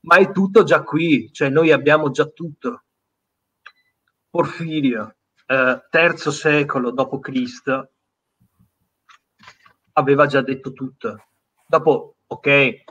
Ma 0.03 0.17
è 0.17 0.33
tutto 0.33 0.63
già 0.63 0.83
qui, 0.83 1.31
cioè 1.33 1.49
noi 1.51 1.73
abbiamo 1.73 2.11
già 2.11 2.25
tutto. 2.27 2.85
Porfirio, 4.31 5.17
eh, 5.47 5.87
terzo 5.91 6.31
secolo 6.31 6.91
d.C., 6.93 7.89
aveva 9.93 10.27
già 10.27 10.41
detto 10.41 10.73
tutto. 10.73 11.25
Dopo, 11.67 12.17
ok, 12.27 12.47
eh, 12.47 12.85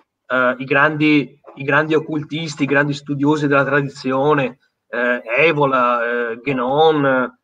i, 0.57 0.63
grandi, 0.65 1.39
i, 1.55 1.63
grandi, 1.63 1.95
occultisti, 1.95 2.63
i 2.63 2.67
grandi 2.67 2.93
studiosi 2.93 3.47
della 3.47 3.65
tradizione, 3.65 4.59
eh, 4.87 5.21
Evola, 5.23 6.31
eh, 6.31 6.39
Genon, 6.43 7.37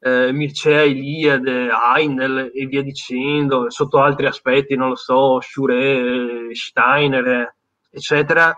eh, 0.00 0.32
Mircea 0.32 0.82
Eliade, 0.82 1.68
Heinel 1.70 2.50
e 2.52 2.66
via 2.66 2.82
dicendo, 2.82 3.70
sotto 3.70 4.00
altri 4.00 4.26
aspetti, 4.26 4.74
non 4.74 4.88
lo 4.90 4.96
so, 4.96 5.40
Schure, 5.40 6.54
Steiner, 6.54 7.54
eccetera, 7.90 8.54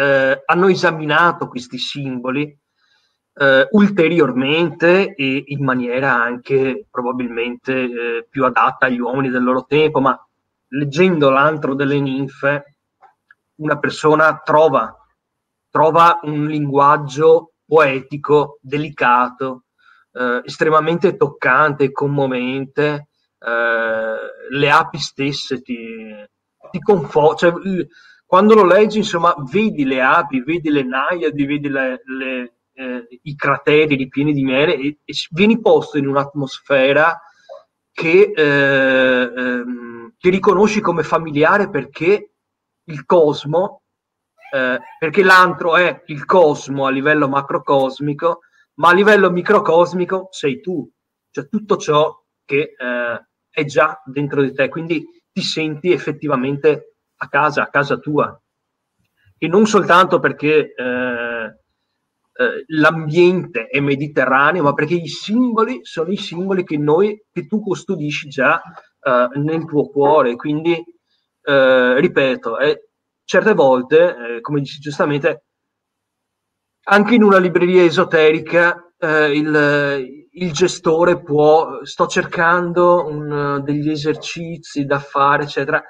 eh, 0.00 0.42
hanno 0.46 0.68
esaminato 0.68 1.46
questi 1.46 1.76
simboli 1.76 2.58
eh, 3.34 3.68
ulteriormente 3.72 5.14
e 5.14 5.44
in 5.48 5.62
maniera 5.62 6.14
anche 6.14 6.86
probabilmente 6.90 7.72
eh, 7.72 8.26
più 8.28 8.46
adatta 8.46 8.86
agli 8.86 8.98
uomini 8.98 9.28
del 9.28 9.42
loro 9.42 9.66
tempo, 9.66 10.00
ma 10.00 10.18
leggendo 10.68 11.28
l'antro 11.28 11.74
delle 11.74 12.00
ninfe, 12.00 12.76
una 13.56 13.78
persona 13.78 14.40
trova, 14.42 14.96
trova 15.68 16.20
un 16.22 16.46
linguaggio 16.46 17.52
poetico, 17.66 18.58
delicato, 18.62 19.64
eh, 20.12 20.40
estremamente 20.44 21.16
toccante 21.16 21.84
e 21.84 21.92
commovente, 21.92 23.08
eh, 23.38 24.16
le 24.50 24.70
api 24.70 24.98
stesse 24.98 25.60
ti, 25.60 26.14
ti 26.70 26.80
confortano. 26.80 27.60
Cioè, 27.60 27.86
quando 28.30 28.54
lo 28.54 28.64
leggi, 28.64 28.98
insomma, 28.98 29.34
vedi 29.50 29.84
le 29.84 30.00
api, 30.00 30.44
vedi 30.44 30.70
le 30.70 30.84
naiadi, 30.84 31.44
vedi 31.46 31.68
le, 31.68 32.00
le, 32.04 32.52
eh, 32.74 33.20
i 33.22 33.34
crateri 33.34 33.96
ripieni 33.96 34.32
di 34.32 34.44
miele 34.44 34.76
e, 34.76 34.98
e, 35.04 35.12
vieni 35.30 35.60
posto 35.60 35.98
in 35.98 36.06
un'atmosfera 36.06 37.20
che, 37.90 38.30
eh, 38.32 39.32
ehm, 39.36 40.14
che 40.16 40.30
riconosci 40.30 40.80
come 40.80 41.02
familiare 41.02 41.70
perché 41.70 42.34
il 42.84 43.04
cosmo, 43.04 43.82
eh, 44.52 44.78
perché 44.96 45.24
l'antro 45.24 45.74
è 45.74 46.04
il 46.06 46.24
cosmo 46.24 46.86
a 46.86 46.90
livello 46.90 47.26
macrocosmico 47.26 48.42
ma 48.74 48.90
a 48.90 48.94
livello 48.94 49.28
microcosmico 49.32 50.28
sei 50.30 50.60
tu, 50.60 50.88
cioè 51.32 51.48
tutto 51.48 51.76
ciò 51.78 52.16
che 52.44 52.76
eh, 52.78 53.26
è 53.50 53.64
già 53.64 54.00
dentro 54.04 54.40
di 54.40 54.54
te, 54.54 54.68
quindi 54.68 55.04
ti 55.32 55.42
senti 55.42 55.90
effettivamente 55.90 56.89
a 57.22 57.28
casa, 57.28 57.62
a 57.62 57.68
casa 57.68 57.96
tua. 57.98 58.40
E 59.38 59.48
non 59.48 59.66
soltanto 59.66 60.18
perché 60.18 60.74
eh, 60.74 61.44
eh, 62.40 62.64
l'ambiente 62.68 63.66
è 63.66 63.80
mediterraneo, 63.80 64.62
ma 64.62 64.72
perché 64.72 64.94
i 64.94 65.08
simboli 65.08 65.80
sono 65.82 66.10
i 66.10 66.16
simboli 66.16 66.64
che, 66.64 66.76
noi, 66.76 67.24
che 67.30 67.46
tu 67.46 67.60
custodisci 67.60 68.28
già 68.28 68.60
eh, 68.60 69.28
nel 69.38 69.64
tuo 69.64 69.88
cuore. 69.90 70.36
Quindi, 70.36 70.82
eh, 71.42 72.00
ripeto, 72.00 72.56
certe 73.24 73.54
volte, 73.54 74.36
eh, 74.36 74.40
come 74.40 74.60
dici 74.60 74.78
giustamente, 74.78 75.44
anche 76.84 77.14
in 77.14 77.22
una 77.22 77.38
libreria 77.38 77.82
esoterica 77.82 78.90
eh, 78.98 79.36
il, 79.36 80.26
il, 80.32 80.52
gestore 80.52 81.22
può, 81.22 81.84
sto 81.84 82.06
cercando 82.06 83.06
un, 83.06 83.62
degli 83.64 83.90
esercizi 83.90 84.84
da 84.84 84.98
fare, 84.98 85.44
eccetera. 85.44 85.82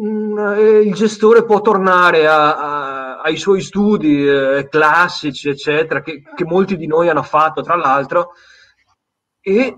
Eh, 0.00 0.80
il 0.84 0.94
gestore 0.94 1.44
può 1.44 1.60
tornare 1.60 2.28
a, 2.28 2.56
a, 2.56 3.20
ai 3.20 3.36
suoi 3.36 3.60
studi 3.60 4.24
eh, 4.28 4.68
classici, 4.70 5.48
eccetera, 5.48 6.02
che, 6.02 6.22
che, 6.22 6.44
molti 6.44 6.76
di 6.76 6.86
noi 6.86 7.08
hanno 7.08 7.24
fatto, 7.24 7.62
tra 7.62 7.74
l'altro, 7.74 8.30
e, 9.40 9.76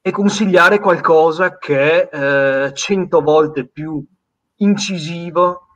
e 0.00 0.10
consigliare 0.12 0.78
qualcosa 0.78 1.58
che 1.58 2.08
è 2.08 2.66
eh, 2.68 2.74
cento 2.74 3.20
volte 3.22 3.66
più 3.66 4.00
incisivo 4.58 5.66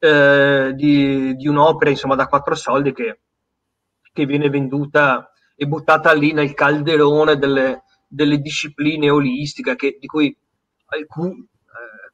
eh, 0.00 0.72
di, 0.74 1.36
di, 1.36 1.46
un'opera 1.46 1.90
insomma 1.90 2.16
da 2.16 2.26
quattro 2.26 2.56
soldi 2.56 2.92
che, 2.92 3.20
che, 4.12 4.26
viene 4.26 4.50
venduta 4.50 5.30
e 5.54 5.66
buttata 5.66 6.12
lì 6.12 6.32
nel 6.32 6.52
calderone 6.54 7.36
delle, 7.38 7.84
delle 8.08 8.38
discipline 8.38 9.08
olistiche 9.08 9.76
che, 9.76 9.98
di 10.00 10.06
cui 10.06 10.36
alcune, 10.86 11.32
eh, 11.34 11.55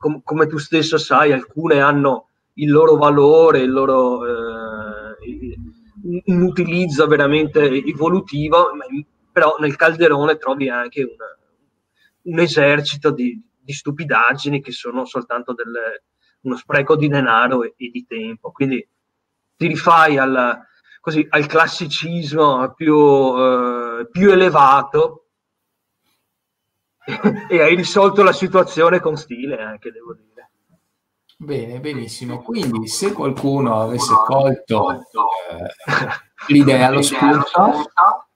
com, 0.03 0.21
come 0.25 0.49
tu 0.49 0.59
stesso 0.59 0.99
sai, 0.99 1.31
alcune 1.33 1.81
hanno 1.81 2.31
il 2.55 2.71
loro 2.71 2.97
valore, 2.97 3.61
il 3.61 3.71
loro 3.71 4.27
eh, 4.27 5.57
un 6.25 6.43
utilizzo 6.43 7.07
veramente 7.07 7.63
evolutivo, 7.71 8.71
però 9.31 9.57
nel 9.61 9.77
calderone 9.77 10.37
trovi 10.37 10.69
anche 10.69 11.05
un, 11.05 12.33
un 12.33 12.39
esercito 12.41 13.13
di, 13.13 13.41
di, 13.61 13.73
stupidaggini 13.73 14.61
che 14.61 14.73
sono 14.73 15.05
soltanto 15.05 15.55
delle, 15.55 16.03
uno 16.41 16.57
spreco 16.57 16.97
di 16.97 17.07
denaro 17.07 17.63
e, 17.63 17.75
e 17.77 17.91
di 17.91 18.05
tempo. 18.05 18.51
Quindi 18.51 18.87
ti 19.57 19.69
rifai 19.69 20.19
al, 20.19 20.59
così, 21.01 21.25
al 21.31 21.47
classicismo 21.47 22.73
più, 22.75 22.97
eh, 22.97 24.09
più 24.11 24.33
elevato 24.33 25.29
e 27.49 27.61
hai 27.61 27.75
risolto 27.75 28.23
la 28.23 28.33
situazione 28.33 29.01
con 29.01 29.17
stile 29.17 29.57
anche, 29.61 29.91
devo 29.91 30.15
dire. 30.15 30.33
Bene, 31.43 31.81
benissimo. 31.81 32.41
Quindi 32.41 32.87
se 32.87 33.13
qualcuno 33.13 33.81
avesse 33.81 34.15
colto 34.25 34.93
eh, 34.93 34.99
l'idea, 36.49 36.89
lo 36.91 37.03
spunto, 37.03 37.91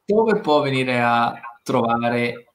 dove 0.04 0.40
può 0.40 0.60
venire 0.60 1.00
a 1.00 1.32
trovare 1.62 2.46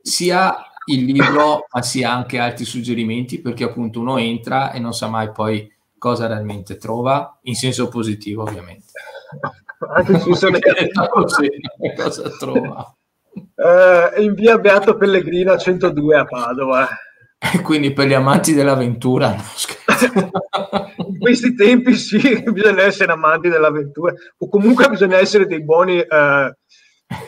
sia 0.00 0.56
il 0.86 1.04
libro, 1.04 1.66
ma 1.70 1.82
sia 1.82 2.10
anche 2.10 2.38
altri 2.38 2.64
suggerimenti, 2.64 3.40
perché 3.40 3.64
appunto 3.64 4.00
uno 4.00 4.16
entra 4.16 4.72
e 4.72 4.78
non 4.78 4.94
sa 4.94 5.08
mai 5.08 5.30
poi 5.30 5.70
cosa 5.98 6.26
realmente 6.26 6.78
trova, 6.78 7.38
in 7.42 7.54
senso 7.54 7.88
positivo 7.88 8.42
ovviamente. 8.42 8.92
Anche 9.94 10.12
negativo. 10.50 11.26
cosa 11.96 12.30
trova. 12.38 12.96
Uh, 13.62 14.20
in 14.20 14.34
via 14.34 14.58
Beato 14.58 14.96
Pellegrino 14.96 15.56
102 15.56 16.16
a 16.16 16.24
Padova. 16.24 16.88
Quindi 17.62 17.92
per 17.92 18.08
gli 18.08 18.14
amanti 18.14 18.54
dell'avventura, 18.54 19.34
in 21.06 21.18
questi 21.18 21.54
tempi 21.54 21.94
sì, 21.94 22.42
bisogna 22.50 22.82
essere 22.82 23.12
amanti 23.12 23.48
dell'avventura 23.48 24.12
o 24.38 24.48
comunque 24.48 24.88
bisogna 24.88 25.18
essere 25.18 25.46
dei 25.46 25.62
buoni 25.62 25.98
uh, 25.98 26.52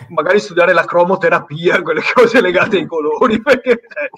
magari 0.08 0.40
studiare 0.40 0.72
la 0.72 0.84
cromoterapia, 0.84 1.82
quelle 1.82 2.02
cose 2.12 2.40
legate 2.40 2.78
ai 2.78 2.86
colori, 2.86 3.40
perché, 3.40 3.70
eh, 3.70 4.10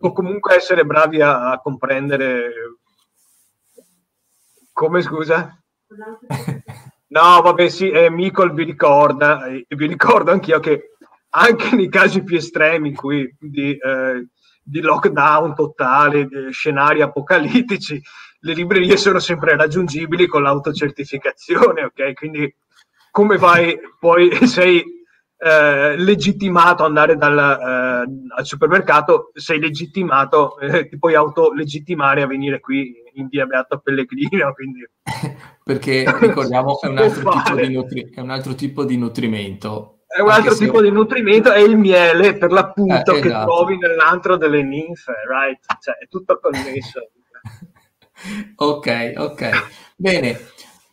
o 0.00 0.12
comunque 0.12 0.56
essere 0.56 0.84
bravi 0.84 1.20
a, 1.20 1.50
a 1.50 1.60
comprendere 1.60 2.50
come 4.72 5.02
scusa? 5.02 5.56
No, 7.06 7.40
vabbè, 7.42 7.68
sì, 7.68 7.90
eh, 7.90 8.10
Micol 8.10 8.52
vi 8.54 8.64
ricorda, 8.64 9.46
e 9.46 9.66
vi 9.68 9.86
ricordo 9.86 10.32
anch'io 10.32 10.58
che 10.58 10.93
anche 11.36 11.74
nei 11.74 11.88
casi 11.88 12.22
più 12.22 12.36
estremi 12.36 12.90
in 12.90 12.94
cui 12.94 13.34
di, 13.38 13.76
eh, 13.76 14.28
di 14.62 14.80
lockdown 14.80 15.54
totale, 15.54 16.26
di 16.26 16.52
scenari 16.52 17.02
apocalittici, 17.02 18.00
le 18.40 18.54
librerie 18.54 18.96
sono 18.96 19.18
sempre 19.18 19.56
raggiungibili 19.56 20.26
con 20.26 20.42
l'autocertificazione, 20.42 21.84
ok? 21.84 22.12
Quindi 22.14 22.54
come 23.10 23.36
vai 23.36 23.78
poi 23.98 24.30
sei 24.46 24.82
eh, 25.36 25.96
legittimato 25.96 26.82
ad 26.82 26.88
andare 26.88 27.16
dal, 27.16 27.38
eh, 27.38 28.36
al 28.36 28.46
supermercato, 28.46 29.30
sei 29.34 29.58
legittimato, 29.58 30.58
eh, 30.58 30.88
ti 30.88 30.98
puoi 30.98 31.14
autolegittimare 31.14 32.22
a 32.22 32.26
venire 32.26 32.60
qui 32.60 32.92
in 33.14 33.28
via 33.28 33.46
Beato 33.46 33.78
Pellegrino. 33.78 34.52
Quindi... 34.54 34.88
Perché 35.64 36.04
ricordiamo 36.18 36.80
è 36.80 36.86
un, 36.86 36.94
nutri- 37.72 38.10
è 38.14 38.20
un, 38.20 38.30
altro 38.30 38.54
tipo 38.54 38.84
di 38.84 38.96
nutrimento. 38.96 39.93
È 40.14 40.20
un 40.20 40.30
altro 40.30 40.54
tipo 40.54 40.80
di 40.80 40.92
nutrimento, 40.92 41.50
è 41.50 41.58
il 41.58 41.76
miele 41.76 42.36
per 42.36 42.52
l'appunto 42.52 43.16
eh, 43.16 43.20
che 43.20 43.26
esatto. 43.26 43.52
trovi 43.52 43.78
nell'antro 43.78 44.36
delle 44.36 44.62
ninfe, 44.62 45.12
right? 45.28 45.58
Cioè, 45.80 45.96
è 45.96 46.06
tutto 46.06 46.38
connesso. 46.40 47.10
ok, 48.54 49.12
ok. 49.16 49.50
Bene. 49.96 50.40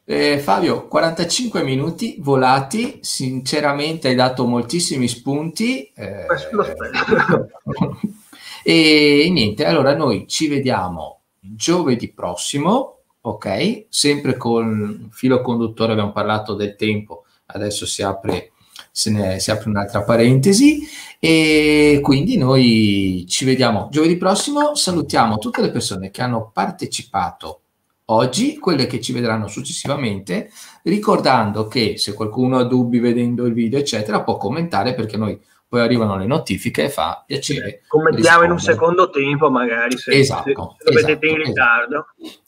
Eh, 0.04 0.40
Fabio, 0.40 0.88
45 0.88 1.62
minuti 1.62 2.18
volati, 2.20 2.98
sinceramente 3.02 4.08
hai 4.08 4.16
dato 4.16 4.48
moltissimi 4.48 5.08
spunti. 5.08 5.92
Eh, 5.96 6.26
e 8.66 9.30
niente, 9.32 9.66
allora 9.66 9.96
noi 9.96 10.28
ci 10.28 10.48
vediamo 10.48 11.26
giovedì 11.40 12.12
prossimo, 12.12 13.04
ok? 13.22 13.86
Sempre 13.88 14.36
con 14.36 15.10
filo 15.12 15.42
conduttore 15.42 15.92
abbiamo 15.92 16.12
parlato 16.12 16.56
del 16.56 16.76
tempo, 16.76 17.26
adesso 17.46 17.86
si 17.86 18.02
apre, 18.02 18.51
se 18.92 19.10
ne, 19.10 19.40
si 19.40 19.52
apre 19.52 19.70
un'altra 19.70 20.04
parentesi 20.04 20.82
e 21.20 22.00
quindi 22.02 22.38
noi 22.38 23.26
ci 23.28 23.46
vediamo 23.46 23.88
giovedì 23.92 24.18
prossimo. 24.18 24.76
Salutiamo 24.76 25.38
tutte 25.38 25.62
le 25.62 25.72
persone 25.72 26.12
che 26.12 26.22
hanno 26.22 26.52
partecipato 26.54 27.62
oggi, 28.06 28.58
quelle 28.58 28.88
che 28.88 29.00
ci 29.00 29.14
vedranno 29.14 29.48
successivamente, 29.48 30.52
ricordando 30.84 31.68
che 31.68 31.98
se 31.98 32.14
qualcuno 32.14 32.58
ha 32.58 32.64
dubbi 32.64 33.00
vedendo 33.00 33.46
il 33.46 33.54
video, 33.54 33.80
eccetera, 33.80 34.24
può 34.24 34.38
commentare 34.38 34.94
perché 34.94 35.18
noi 35.18 35.40
poi 35.72 35.80
arrivano 35.80 36.18
le 36.18 36.26
notifiche 36.26 36.84
e 36.84 36.90
fa 36.90 37.24
piacere. 37.26 37.84
Commentiamo 37.88 38.44
in 38.44 38.52
un 38.52 38.60
secondo 38.60 39.10
tempo, 39.10 39.50
magari 39.50 39.98
se, 39.98 40.12
esatto, 40.12 40.76
se 40.78 40.92
lo 40.92 40.96
vedete 40.96 41.28
in 41.28 41.40
esatto, 41.40 41.48
ritardo. 41.48 42.06
Esatto. 42.18 42.41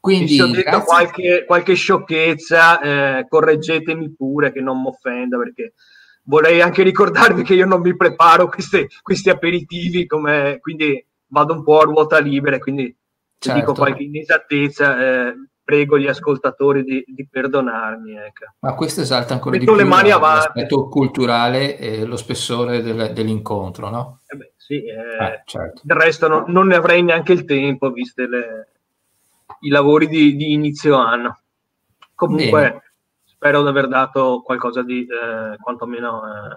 Quindi, 0.00 0.36
se 0.36 0.42
ho 0.42 0.50
detto 0.50 0.82
qualche, 0.82 1.44
qualche, 1.46 1.74
sciocchezza, 1.74 2.80
eh, 2.80 3.26
correggetemi 3.28 4.14
pure 4.14 4.52
che 4.52 4.60
non 4.60 4.80
mi 4.80 4.88
offenda 4.88 5.36
perché 5.38 5.74
vorrei 6.24 6.60
anche 6.60 6.82
ricordarvi 6.82 7.42
che 7.42 7.54
io 7.54 7.66
non 7.66 7.80
mi 7.80 7.96
preparo 7.96 8.48
queste, 8.48 8.88
questi 9.02 9.30
aperitivi, 9.30 10.06
come, 10.06 10.58
quindi 10.60 11.04
vado 11.28 11.54
un 11.54 11.64
po' 11.64 11.80
a 11.80 11.84
ruota 11.84 12.18
libera, 12.18 12.58
quindi 12.58 12.84
se 12.86 13.50
certo. 13.50 13.60
dico 13.60 13.72
qualche 13.74 14.02
inesattezza, 14.04 15.00
eh, 15.00 15.34
prego 15.68 15.98
gli 15.98 16.06
ascoltatori 16.06 16.82
di, 16.82 17.04
di 17.06 17.28
perdonarmi. 17.28 18.16
Ecco. 18.16 18.46
Ma 18.60 18.74
questo 18.74 19.02
esalta 19.02 19.34
ancora 19.34 19.56
Metto 19.58 19.72
di 19.72 19.78
più 19.78 20.18
l'aspetto 20.18 20.88
culturale 20.88 21.76
e 21.76 22.04
lo 22.04 22.16
spessore 22.16 22.82
del, 22.82 23.12
dell'incontro, 23.12 23.90
no? 23.90 24.20
Eh 24.26 24.36
beh, 24.36 24.52
sì, 24.56 24.84
eh, 24.84 25.18
ah, 25.18 25.42
certo. 25.44 25.82
del 25.84 25.96
resto 25.96 26.26
no, 26.26 26.44
non 26.46 26.68
ne 26.68 26.76
avrei 26.76 27.02
neanche 27.02 27.32
il 27.32 27.44
tempo, 27.44 27.90
viste 27.90 28.26
le, 28.26 28.68
i 29.60 29.68
lavori 29.68 30.08
di, 30.08 30.36
di, 30.36 30.52
inizio 30.52 30.96
anno. 30.96 31.40
Comunque, 32.14 32.60
Bene. 32.60 32.82
spero 33.24 33.62
di 33.62 33.68
aver 33.68 33.88
dato 33.88 34.42
qualcosa 34.44 34.82
di 34.82 35.02
eh, 35.02 35.56
quantomeno 35.60 36.22
eh, 36.24 36.56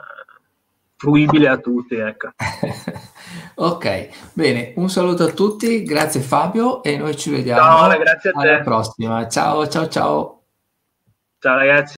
fruibile 0.96 1.48
a 1.48 1.58
tutti. 1.58 1.96
Ecco. 1.96 2.30
ok, 3.56 4.32
bene, 4.34 4.74
un 4.76 4.90
saluto 4.90 5.24
a 5.24 5.32
tutti, 5.32 5.84
grazie 5.84 6.22
Fabio 6.22 6.84
e 6.84 6.98
noi 6.98 7.16
ci 7.18 7.32
vediamo 7.32 7.62
ciao, 7.62 7.90
alla 8.34 8.62
prossima. 8.62 9.28
Ciao, 9.28 9.68
ciao, 9.68 9.88
ciao. 9.88 10.44
Ciao 11.40 11.58
ragazzi. 11.58 11.90